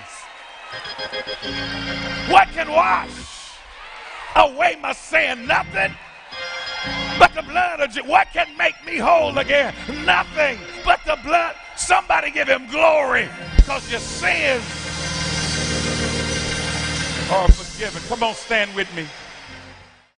what 2.30 2.48
can 2.54 2.72
wash 2.72 3.12
away 4.38 4.78
my 4.82 4.94
sin? 4.94 5.46
Nothing 5.46 5.94
but 7.20 7.34
the 7.36 7.42
blood 7.42 7.82
of 7.82 7.90
Jesus. 7.90 8.10
What 8.10 8.30
can 8.32 8.48
make 8.58 8.76
me 8.86 8.98
whole 8.98 9.38
again? 9.38 9.76
Nothing 10.06 10.58
but 10.86 11.02
the 11.06 11.18
blood. 11.22 11.56
Somebody 11.76 12.32
give 12.32 12.48
him 12.48 12.68
glory 12.68 13.28
because 13.58 13.92
your 13.92 14.00
sins 14.00 14.64
are 17.30 17.50
forgiven. 17.52 18.02
Come 18.08 18.24
on, 18.24 18.34
stand 18.34 18.74
with 18.76 18.88
me. 18.96 19.06